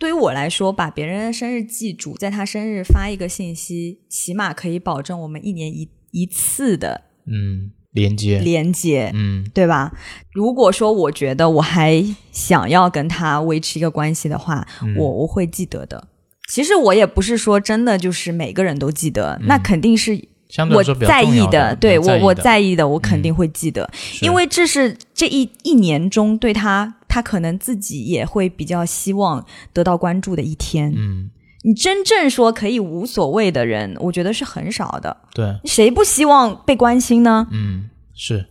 [0.04, 9.10] 对于我来说，把别人的生日记住，在他生日发一个信息，起码可以保证我们一年一一次的嗯，连接，连接。
[9.14, 9.92] 嗯对吧？
[10.30, 16.08] 如果说我觉得我还想要跟他维持一个关系的话，嗯我我会记得的。
[16.50, 30.92] 其实我也不是说真的就是每个人都记得，那肯定是我相对来说比较在意的，对我我在意的，我肯定会记得，是因为这是这一一年中对他，他可能自己也会比较希望得到关注的一天。
[30.96, 31.30] 嗯
[31.62, 35.16] 你真正说可以无所谓的人，我觉得是很少的。
[35.32, 37.46] 对，谁不希望被关心呢？
[37.52, 38.46] 嗯，是，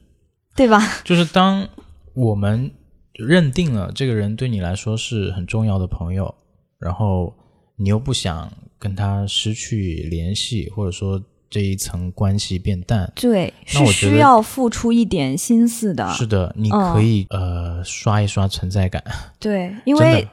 [0.55, 0.81] 对吧？
[1.03, 1.67] 就是当
[2.15, 2.71] 我们
[3.11, 6.33] 认定了这个人对你来说是很重要的朋友，
[6.79, 7.35] 然后
[7.75, 11.21] 你又不想跟他失去联系，或者说
[11.53, 16.09] 这一层关系变淡，对，是需要付出一点心思的。
[16.13, 19.03] 是的，你可以、呃刷一刷存在感，
[19.39, 20.27] 对， 因真的为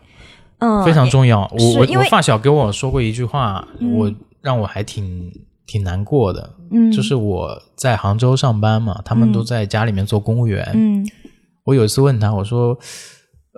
[0.60, 1.40] 嗯，非常重要。
[1.58, 4.10] 我我我发小给我说过一句话，嗯我
[4.40, 5.30] 让我还挺
[5.66, 10.66] 挺难过的，嗯，就是我在杭州上班嘛，他们都嗯在家里面做公务员。
[10.72, 11.06] 嗯
[11.64, 12.76] 我有一次问他，我说：“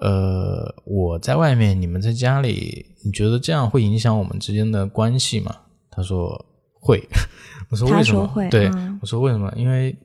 [0.02, 5.54] 呃，我在外面，你们在家里，你觉得这样会影响我们之间的关系吗？”
[5.88, 6.44] 他说
[6.83, 7.03] ：“会。
[7.70, 9.51] ”我说：“为什么会？”对，嗯我说：“为什么？
[9.57, 9.97] 因为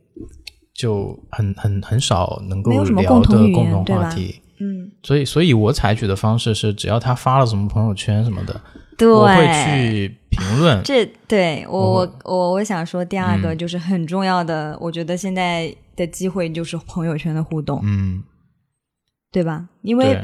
[0.73, 8.59] 就很很很少能够没有什么聊共同语的共同话题。”嗯，所以，所以我采取的方式是，只要他发了什么朋友圈什么的，
[8.97, 10.81] 对，我会去评论。
[10.85, 18.23] 这对我我我我我想说第二个嗯就是很重要的，我觉得现在的机会就是朋友圈的互动，嗯，
[19.31, 19.67] 对吧？
[19.83, 20.19] 因为，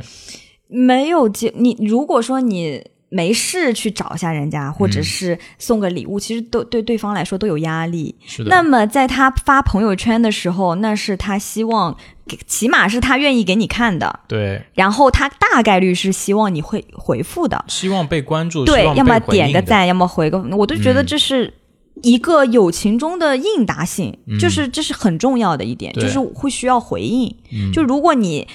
[0.67, 2.83] 没有接，你如果说你
[3.15, 8.15] 没事去找一下人家，或者嗯是送个礼物，其实都对对方来说都有压力。
[8.25, 8.49] 是的。
[8.49, 11.95] 那么在他发朋友圈的时候，那是他希望
[12.25, 17.63] 给，起码是他愿意给你看的，对，然后他大概率是希望你会回复的。
[17.67, 21.53] 希望被关注，对希，望要么点个赞，要么回个，我都觉得嗯这是
[22.01, 27.35] 一个友情中的应答性，嗯就是这是很重要的一点，就是会需要回应。
[27.51, 28.47] 嗯就如果你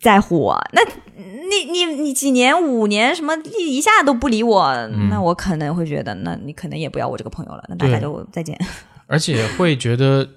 [0.00, 0.82] 在乎我，那
[1.16, 4.74] 你你你几年五年什么一一下都不理我，
[5.10, 8.58] 那我可能会觉得，那你可能也不要我这个朋友了，那大家对就再见。
[9.08, 10.28] 而且会觉得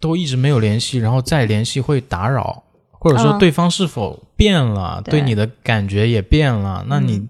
[0.00, 3.38] 都一直没有联系，然后再联系会打扰，或者说嗯。
[3.38, 5.20] 对方是否变了，对。
[5.20, 7.28] 对你的感觉也变了，那你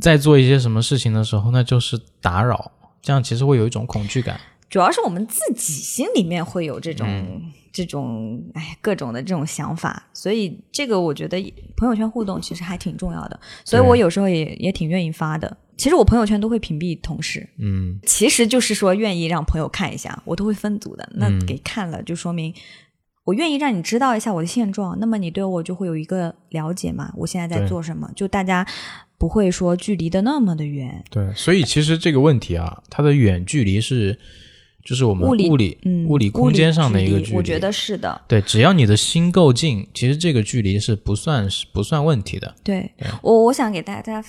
[0.00, 2.70] 在做一些什么事情的时候，那就是打扰，
[3.02, 4.40] 这样其实会有一种恐惧感。
[4.76, 7.52] 主要是我们自己心里面会有这种、嗯。
[7.72, 11.38] 这种哎各种的这种想法，所以这个我觉得
[11.76, 15.56] 朋友圈互动其实还挺重要的，所以我有时候也也挺愿意发的。
[15.76, 21.06] 其实我朋友圈都会屏蔽同事，嗯，其实就是说愿意让朋友看一下，我都会分组的。
[21.16, 21.46] 那嗯。
[21.46, 22.54] 给看了就说明
[23.24, 28.66] 我愿意让你知道一下我的现状，那么你对我就会有一个了解嘛，我现在在做什么，就大家
[29.18, 31.04] 不会说距离的那么的远。
[31.10, 34.18] 对，所以其实这个问题啊，它的远距离是，
[34.86, 37.36] 就是我们物理物理嗯，物理空间上的一个距离。
[37.36, 38.22] 我觉得是的。
[38.28, 42.54] 对，只要你的心够近，其实这个距离是不算是不算问题的。
[42.62, 42.88] 对
[43.20, 44.24] 我，我想给大家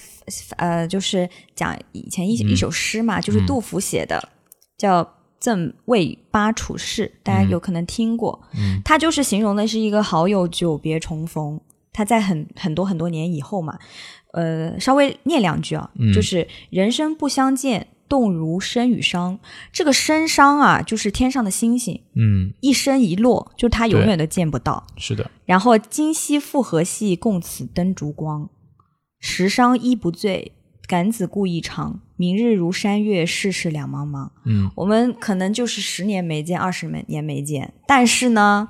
[0.58, 4.30] 呃，就是讲以前一、嗯一首诗嘛，就是杜甫写的，
[4.76, 5.04] 叫
[5.40, 8.42] 《赠卫八处士》，大家有可能听过。
[8.58, 11.62] 嗯他就是形容的是一个好友久别重逢，
[11.94, 13.78] 他在很很多很多年以后嘛，
[14.34, 17.86] 呃，稍微念两句啊，嗯就是人生不相见。
[18.08, 19.40] 动如参与商，
[19.72, 24.86] 这个参商啊，就是天上的星星，嗯，一升一落，就他永远都见不到。
[24.98, 28.50] 是的，然后今夕复何夕，共此灯烛光。
[29.20, 30.52] 时伤衣不醉，
[30.88, 32.02] 感子故意长。
[32.16, 34.30] 明日如山月，世事两茫茫。
[34.46, 38.70] 嗯，我们可能就是十年没见，二十年没见，但是呢，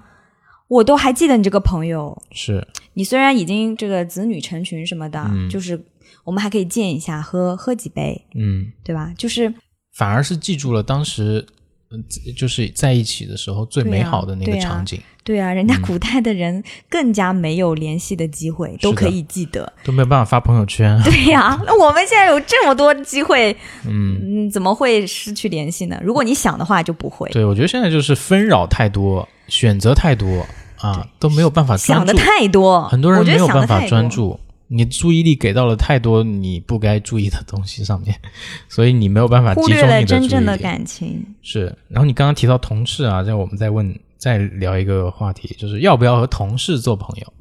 [0.68, 2.22] 我都还记得你这个朋友。
[2.32, 5.82] 是，你虽然已经这个子女成群什么的，嗯就是
[6.28, 9.14] 我们还可以见一下，喝喝几杯，嗯，对吧？
[9.18, 9.54] 就是
[9.96, 11.46] 反而是记住了当时，
[11.90, 12.04] 嗯
[12.36, 19.72] 就是在一起的时候最美好的那个对啊场景，对啊，人家古代的人更加没有联系的机会，都可以记得。
[19.86, 21.00] 都没有办法发朋友圈。
[21.06, 23.56] 对呀、那我们现在有这么多机会，
[23.88, 25.98] 嗯，嗯，怎么会失去联系呢？
[26.04, 27.30] 如果你想的话，就不会。
[27.30, 30.46] 对，我觉得现在就是纷扰太多，选择太多
[30.80, 32.14] 啊，都没有办法专想的。
[32.14, 34.10] 太多，很多人没有办法专。
[34.10, 34.38] 注，
[34.70, 38.20] 你注意力给到了太多你不该注意的东西上面，
[38.68, 40.58] 所以你没有办法集忽略了中你的注意真正的。
[40.58, 41.26] 感情。
[41.42, 47.34] 是，然后你刚刚提到同事啊，这我们再问再聊一个话题，就是要不要和同事做朋友？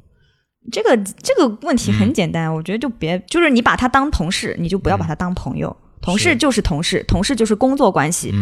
[0.71, 5.75] 这个这个问题嗯很简单，我觉得就别，就是你把他当同事，你就不要把他当朋友。
[6.01, 8.33] 同事就是同事，同事就是工作关系，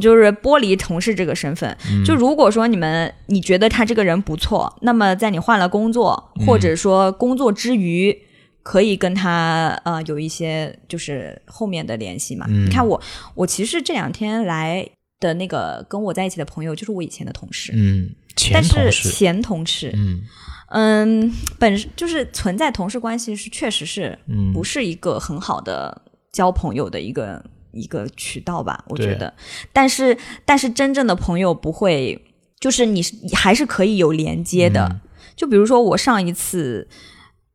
[0.00, 1.76] 就是剥离同事这个身份。
[2.04, 6.46] 就如果说你们你觉得他这个人不错，那么在你换了工作，嗯。
[6.46, 8.16] 或者说工作之余，
[8.62, 12.46] 可以跟他呃有一些就是后面的联系嘛。
[12.48, 12.66] 嗯。
[12.66, 13.00] 你看我
[13.34, 14.88] 我其实这两天来
[15.20, 20.22] 的那个跟我在一起的朋友，就是我以前的同事，嗯，前但是前同事，嗯。
[20.70, 26.02] 嗯，本就是存在同事关系是确实是嗯，不是一个很好的
[26.34, 28.84] 交朋友的一个一个渠道吧？
[28.88, 29.32] 我觉得，
[29.72, 32.20] 但是但是真正的朋友不会，
[32.58, 33.00] 就是你
[33.32, 34.86] 还是可以有连接的。
[34.90, 35.00] 嗯
[35.36, 36.86] 就比如说我上一次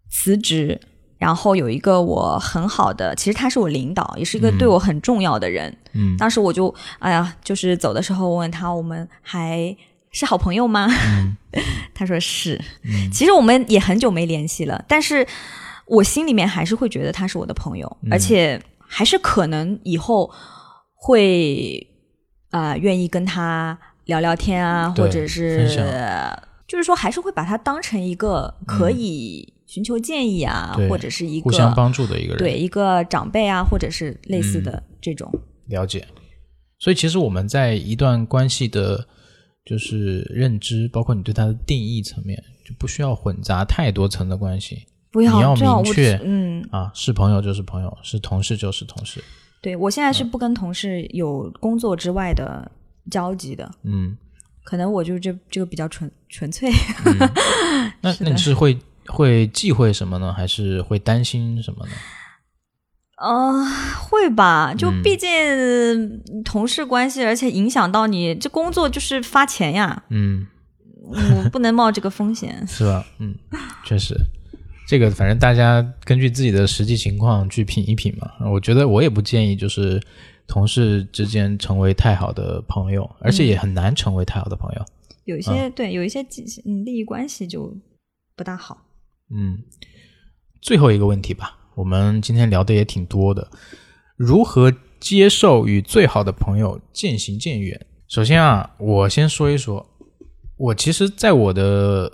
[0.10, 0.78] 辞职，
[1.18, 5.74] 然后有一个我很好的，其实他是我领导，也是一个对我很重要的人。
[5.94, 9.74] 嗯当时我就哎呀，就是走的时候，问他，我们还
[10.12, 10.90] 是好朋友吗？
[10.90, 11.38] 嗯
[11.96, 12.60] 他说是。
[13.14, 15.26] 其实我们也很久没联系了，但是
[15.90, 20.32] 我心里面还是会觉得他是我的朋友，嗯而且还是可能以后
[20.94, 21.86] 会
[22.52, 25.68] 啊、呃愿意跟他聊聊天啊，或者是
[26.68, 35.32] 就是说还是会把他当成一个可以寻求建议啊，对或者是一个互相帮助的一个人，对一个长辈啊，或者是类似的这种。
[35.68, 36.08] 了解。
[36.78, 39.08] 所以其实我们在一段关系的，
[39.66, 49.24] 就是认知，包括你对他的定义层面，就不需要混杂太多层的关系不你要这样，我明确嗯，啊，是朋友就是朋友，是同事就是同事。
[49.62, 52.72] 对我现在嗯是不跟同事有工作之外的
[53.12, 54.16] 交集的，嗯，
[54.64, 56.72] 可能我就这这个比较纯纯粹。
[58.02, 60.32] 那 那你是会会忌讳什么呢？
[60.32, 61.92] 还是会担心什么呢？
[63.22, 63.66] 呃，
[64.00, 64.74] 会吧？
[64.74, 65.28] 就嗯毕竟
[66.46, 70.48] 同事关系，而且影响到你这工作就是发钱呀，嗯，
[71.04, 72.64] 我不能冒这个风险。
[72.66, 73.06] 是吧？
[73.18, 73.36] 嗯，
[73.84, 74.16] 确实，
[74.90, 78.28] 这个反正大家根据自己的实际情况去品一品嘛。
[78.50, 80.02] 我觉得我也不建议就是
[80.48, 84.86] 同事之间成为太好的朋友，而且也很难成为太好的朋友。
[85.26, 86.26] 有一些、对，有一些
[86.66, 87.72] 嗯利益关系就
[88.36, 88.84] 不大好。
[89.30, 89.60] 嗯，
[90.60, 93.48] 最后一个问题吧，我们今天聊的也挺多的，
[94.18, 97.80] 如何接受与最好的朋友渐行渐远？
[98.08, 99.86] 首先啊，我先说一说，
[100.58, 102.12] 我其实，在我的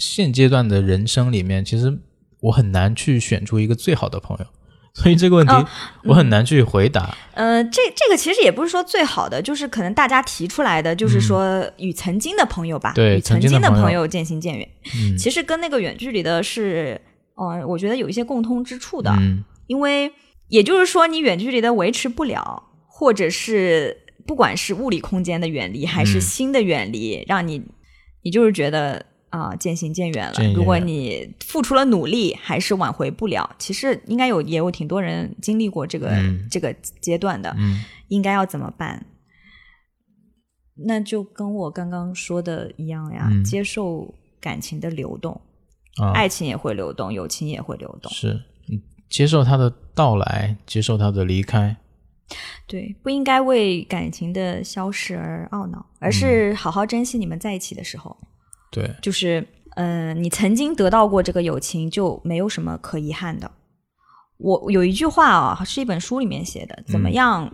[0.00, 1.98] 现阶段的人生里面，其实
[2.40, 4.46] 我很难去选出一个最好的朋友，
[4.94, 5.68] 所以这个问题哦
[6.04, 7.14] 我很难去回答。
[7.34, 14.68] 呃，这这个其实也不是说最好的，就是可能大家提出来的，就是说与曾经的朋友吧，嗯对与曾曾经的朋友渐行渐远。
[14.96, 15.16] 嗯。
[15.18, 17.00] 其实跟那个远距离的是，
[17.34, 19.44] 呃，我觉得有一些共通之处的，嗯。
[19.66, 20.10] 因为
[20.48, 23.96] 也就是说你远距离的维持不了，或者是
[24.26, 26.20] 不管是物理空间的远离，还是嗯。
[26.20, 27.62] 心的远离，让你
[28.22, 29.04] 你就是觉得。
[29.30, 37.54] 啊、渐行渐远了如果你付出了努力，还是挽回不了，其实应该有也有挺多人经历过这个、嗯这个阶段的。
[37.58, 39.06] 嗯应该要怎么办？
[40.74, 45.40] 那就跟我刚刚说的一样呀，嗯接受感情的流动，
[46.02, 48.10] 啊，爱情也会流动，友情也会流动。
[48.12, 48.32] 是
[48.68, 51.76] 嗯接受他的到来，接受他的离开。
[52.66, 58.16] 对，不应该为感情的消逝而懊恼，而是好好珍惜你们在一起的时候。
[58.70, 59.46] 对，就是，
[59.76, 63.50] 嗯、你曾经得到过这个友情，就没有什么可遗憾的。
[64.38, 67.44] 我有一句话啊，是一本书里面写的，怎么样，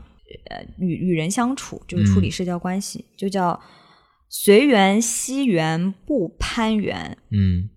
[0.50, 3.60] 呃，与与人相处，就是处理社交关系，就叫
[4.28, 7.16] 随缘惜缘不攀缘。
[7.30, 7.68] 嗯，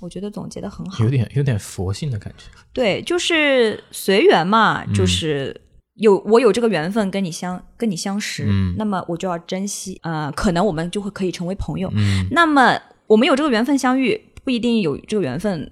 [0.00, 2.44] 我觉得总结的很好有，点有点佛性的感觉。
[2.72, 5.58] 对，就是随缘嘛，嗯就是
[5.94, 8.74] 有我有这个缘分跟你相跟你相识，嗯。
[8.78, 11.90] 那么我就要珍惜，呃，可能我们就会可以成为朋友。
[11.94, 15.70] 嗯，那么我们有这个缘分相遇，不一定有这个缘分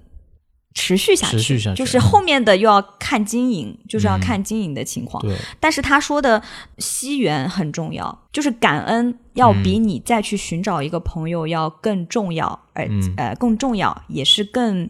[0.75, 5.21] 持续下去，持续下去就是后面的又要看经营，就是要看经营的情况。
[5.23, 6.41] 对，但是他说的
[6.77, 13.13] 惜缘很重要，就是感恩要比你再去寻找一个朋友要更重要，而、嗯。
[13.17, 14.89] 呃更重要，也是更，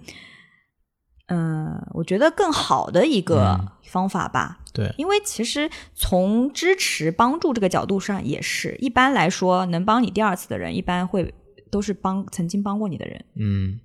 [1.29, 3.67] 嗯、我觉得更好的一个嗯。
[3.83, 4.59] 方法吧。
[4.71, 11.33] 对，因为其实从支持帮助这个角度上也是，一般来说能帮你第二次的人，一般会
[11.71, 13.79] 都是帮曾经帮过你的人，嗯，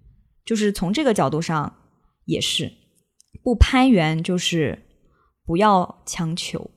[0.44, 1.74] 就是从这个角度上
[2.26, 2.70] 也是
[3.42, 4.82] 不攀援，就是
[5.46, 6.70] 不要强求。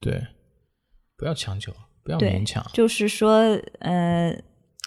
[0.00, 0.26] 对，
[1.18, 1.70] 不要强求，
[2.02, 3.40] 不要勉强，就是说，
[3.80, 4.34] 呃，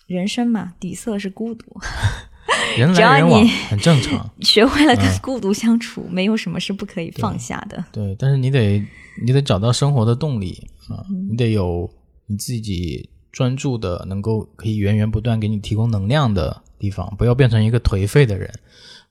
[0.07, 1.65] 人生嘛，底色是孤独，
[2.77, 4.29] 人来人往很正常。
[4.41, 7.83] 学会了跟嗯孤独相处，没有什么是不可以放下的。
[7.91, 8.83] 对，但是你得
[9.25, 11.89] 你得找到生活的动力啊，嗯你得有
[12.27, 18.49] 你自己专注的，能够可以源源不断给你提供能量的地方，不要变成一个颓废的人，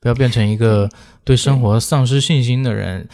[0.01, 0.89] 不要变成一个
[1.25, 3.09] 对生活丧失信心的人，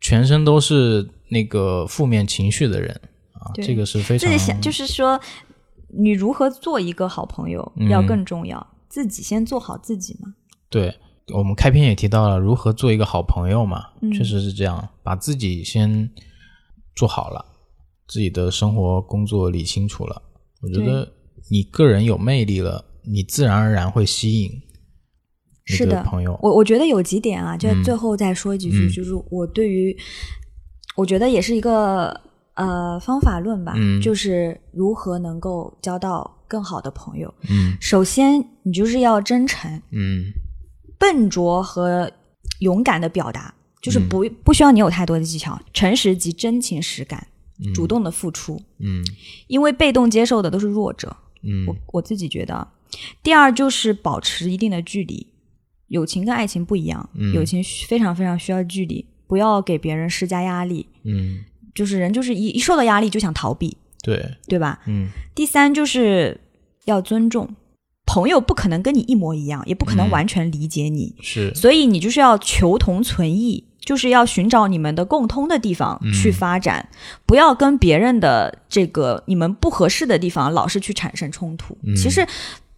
[0.00, 3.00] 全身都是那个负面情绪的人
[3.32, 5.20] 啊，这个是非常自己想，就是说，
[5.88, 8.64] 你如何做一个好朋友，嗯要更重要。
[8.96, 10.32] 自己先做好自己嘛。
[10.70, 10.94] 对，
[11.34, 14.10] 我们开篇也提到了如何做一个好朋友嘛，嗯。
[14.10, 16.10] 确实是这样，把自己先
[16.94, 17.44] 做好了，
[18.08, 20.22] 自己的生活工作理清楚了，
[20.62, 21.06] 我觉得
[21.50, 24.50] 你个人有魅力了，你自然而然会吸引
[25.66, 26.38] 是的朋友。
[26.42, 27.84] 我我觉得有几点啊，就嗯。
[27.84, 28.88] 最后再说几句，嗯。
[28.90, 29.94] 就是我对于，
[30.96, 32.18] 我觉得也是一个
[32.54, 34.00] 呃方法论吧，嗯。
[34.00, 37.32] 就是如何能够交到更好的朋友。
[37.48, 40.32] 嗯首先，你就是要真诚，嗯
[40.98, 42.10] 笨拙和
[42.60, 47.26] 勇敢的表达，就是不、不需要你有太多的技巧，诚实及真情实感，
[47.74, 48.60] 主动的付出。
[48.78, 49.04] 嗯
[49.46, 52.66] 因为被动接受的都是弱者，嗯我我自己觉得。
[53.22, 55.26] 第二就是保持一定的距离，
[55.88, 60.88] 友情跟爱情不一样，嗯友情需非常非常需要距离，不要给别人施加压力。
[61.02, 61.44] 嗯，
[61.74, 64.78] 就是人就是一一受到压力就想逃避，对，对吧？
[64.86, 65.08] 嗯。
[65.34, 66.40] 第三就是
[66.84, 67.48] 要尊重，
[68.06, 70.10] 朋友不可能跟你一模一样，也不可能嗯。
[70.10, 76.12] 完全理解你，是，所以你就是要求同存异，就是要寻找你们的共通的地方嗯。
[76.12, 76.88] 去发展，
[77.26, 81.96] 不要跟别人的这个你们不合适的地方老是去产生冲突，嗯。
[81.96, 82.24] 其实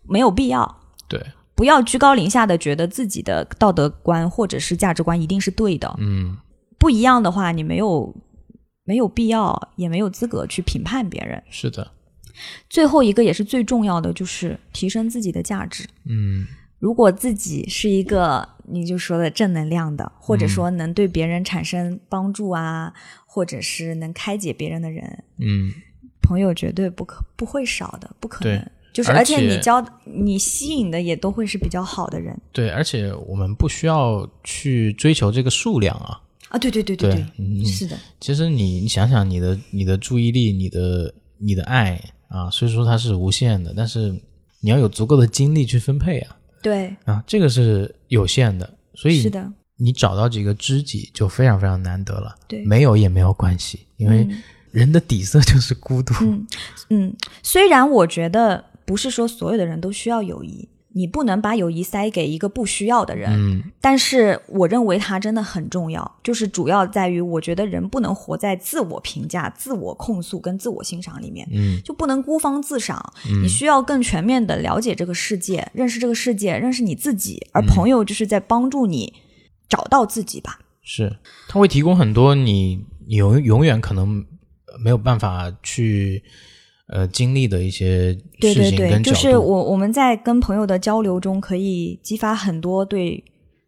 [0.09, 0.81] 没有必要。
[1.07, 1.23] 对，
[1.55, 6.39] 不要居高临下的觉得自己的道德观或者是价值观一定是对的，嗯
[6.79, 8.15] 不一样的话，你没有
[8.89, 11.43] 没有必要，也没有资格去评判别人。
[11.51, 11.91] 是的，
[12.71, 15.85] 最后一个也是最重要的，就是提升自己的价值。
[16.07, 16.47] 嗯
[16.79, 22.95] 如果自己是一个你就说的正能量的，或者说能对别人产生帮助啊，
[23.27, 25.71] 或者是能开解别人的人，嗯
[26.23, 28.71] 朋友绝对不可不会少的，不可能。
[28.91, 36.19] 就是而且你交你吸引的也都会是比较好的人对，而且我们不需要去追求这个数量啊。
[36.49, 36.59] 啊！
[36.59, 44.11] 对对对对对嗯是的，其实你你想想，你的你的注意力、你的你的爱啊，虽说它是无限的，但是
[44.61, 52.35] 你要有足够的精力去分配啊对，啊，这个是有限的，所以是的，你找到几个知己就非常非常难得了。
[52.49, 56.13] 对没有也没有关系，因为嗯人的底色就是孤独。
[56.21, 56.47] 嗯
[56.91, 60.69] 嗯，虽然我觉得不是说所有的人都需要友谊，
[60.99, 71.49] 你不能把友谊塞给一个不需要的人，嗯但是我认为它真的很重要，就是主要在于我觉得人不能活在自我评价、自我控诉跟自我欣赏里面。
[71.53, 73.01] 嗯就不能孤芳自赏，
[73.43, 77.47] 你需要更全面的了解这个世界，认识这个世界，认识你自己。
[77.53, 79.15] 而朋友就是在帮助你
[79.69, 80.59] 找到自己吧。
[80.83, 81.17] 是，
[81.49, 84.27] 他会提供很多你你永永远可能
[84.83, 86.23] 没有办法去
[86.89, 89.15] 呃经历的一些事对对对，情跟角度。
[89.15, 93.23] 就是我我们在跟朋友的交流中，可以激发很多对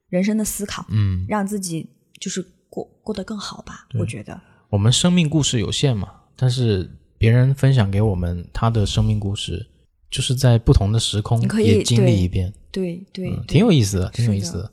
[0.09, 1.89] 人生的思考，嗯，让自己
[2.21, 3.87] 就是过过得更好吧。
[3.99, 4.41] 我觉得，
[4.71, 9.67] 我们生命故事有限嘛，但是别人分享给我们他的生命故事，
[10.11, 14.73] 就是在不同的时空你可以也经历一遍，对对挺有意思的，挺有意思的。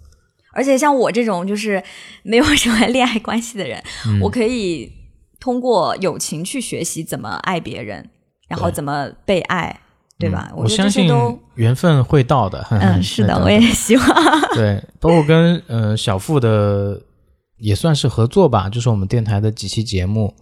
[0.54, 1.84] 而且像我这种就是
[2.24, 4.92] 没有什么恋爱关系的人，嗯我可以
[5.40, 8.10] 通过友情去学习怎么爱别人，
[8.48, 9.80] 然后怎么被爱，
[10.18, 10.48] 对吧？
[10.52, 11.10] 嗯我相信
[11.56, 12.66] 缘分会到的。
[12.72, 14.06] 嗯， 是的，我也希望。
[14.56, 17.02] 对，包括跟呃小付的
[17.58, 20.34] 也算是合作吧，就是我们电台的几期节目，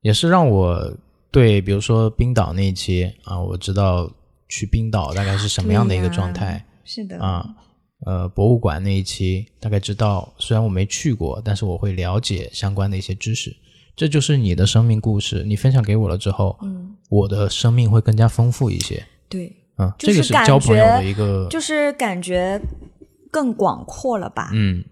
[0.00, 0.96] 也是让我
[1.30, 4.10] 对比如说冰岛那一期啊，我知道
[4.48, 7.46] 去冰岛大概是什么样的一个状态是的，啊。
[8.04, 13.54] 呃，博物馆那一期大概知道，虽然我没去过，但是我会了解相关的一些知识。
[14.02, 19.00] 这就是你的生命故事，你分享给我了之后，嗯，我的生命会更加丰富一些。
[19.28, 22.60] 对，嗯，这个是交朋友的一个，就是感觉
[23.30, 24.50] 更广阔了吧？
[24.54, 24.82] 嗯，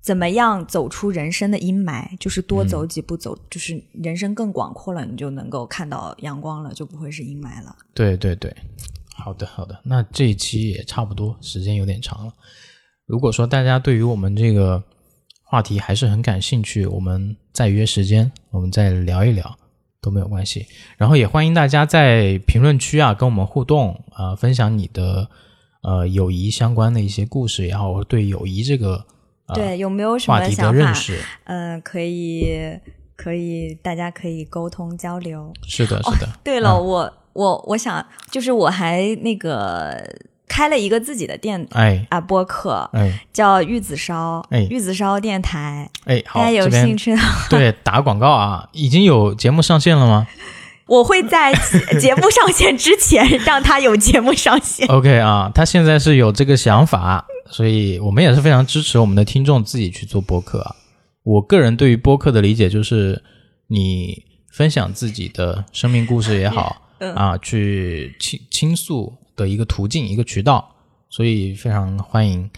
[0.00, 2.18] 怎么样走出人生的阴霾？
[2.18, 7.76] 就是嗯多走几步走，就是人生更广阔了，你就能够看到阳光了，就不会是阴霾了。
[7.94, 8.52] 对对对，
[9.14, 12.32] 好的好的，那这一期也差不多，时间有点长了。
[13.06, 14.82] 如果说大家对于我们这个
[15.52, 19.54] 话题还是很感兴趣，我们再约时间，我们再聊一聊
[20.00, 20.66] 都没有关系。
[20.96, 25.28] 然后也欢迎大家在评论区啊跟我们互动啊、分享你的
[25.82, 29.04] 呃友谊相关的一些故事也好，或者对友谊这个
[29.44, 30.78] 啊对，有没有什么话题的想法？
[30.78, 31.20] 认识。
[31.44, 32.80] 嗯、可以，
[33.14, 35.52] 可以，大家可以沟通交流。
[35.68, 36.26] 是的，是的。
[36.42, 40.02] 对了，嗯我我我想，就是我还那个
[40.52, 50.26] 开了一个自己的店哎啊播客，哎叫玉子烧，哎玉子烧电台，哎，好，大家有兴趣的， 对打广告啊，已经有节目上线了吗？
[50.88, 54.86] 我会在节节目上线之前让他有节目上线。
[54.92, 60.76] OK 啊，他现在是有这个想法，所以我们也是非常支持我们的听众自己去做播客啊。
[61.22, 63.22] 我个人对于播客的理解就是，
[63.68, 70.74] 你分享自己的生命故事也好 嗯啊，去倾倾诉的一个途径、一个渠道，
[71.08, 72.50] 所以非常欢迎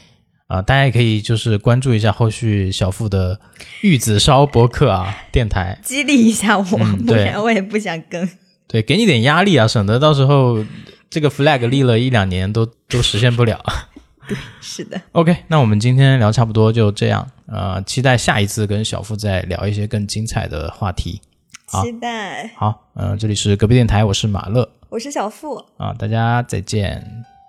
[0.47, 0.61] 啊！
[0.61, 3.41] 大家也可以就是关注一下后续小付的
[3.83, 6.65] 玉子烧博客啊 电台，激励一下我，
[7.07, 8.29] 不然我也不想更。
[8.67, 10.65] 对，给你点压力啊，省得到时候
[11.09, 13.63] 这个 flag 立了一两年都都实现不了。
[14.27, 21.21] 对是的，OK，那我们今天聊差不多就这样，呃，期待下一次跟小付再聊一些更精彩的话题。
[21.67, 22.51] 好期待。
[22.57, 27.05] 好，呃，这里是隔壁电台，我是马乐我是小付，啊，大家再见，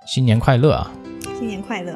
[0.08, 0.92] 新年快乐啊！
[1.38, 1.96] 新年快乐。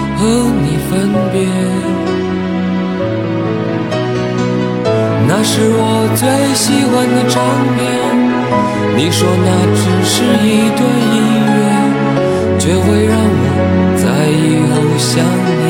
[0.21, 0.27] 和
[0.61, 0.91] 你分
[1.33, 1.41] 别。
[5.27, 5.83] 那是我
[6.15, 7.41] 最喜欢的唱
[7.73, 7.79] 片。
[8.95, 10.13] 你说那只是
[10.45, 10.79] 一段
[11.15, 11.17] 音
[11.49, 11.59] 乐，
[12.59, 13.45] 却会让我
[13.97, 15.09] 在以后想
[15.57, 15.65] 念。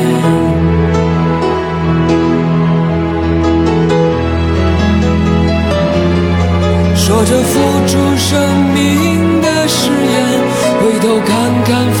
[6.94, 7.52] 说着付
[7.86, 8.30] 出生
[8.74, 8.76] 命
[9.40, 10.14] 的誓言。
[10.82, 11.30] 回头看
[11.64, 12.00] 看繁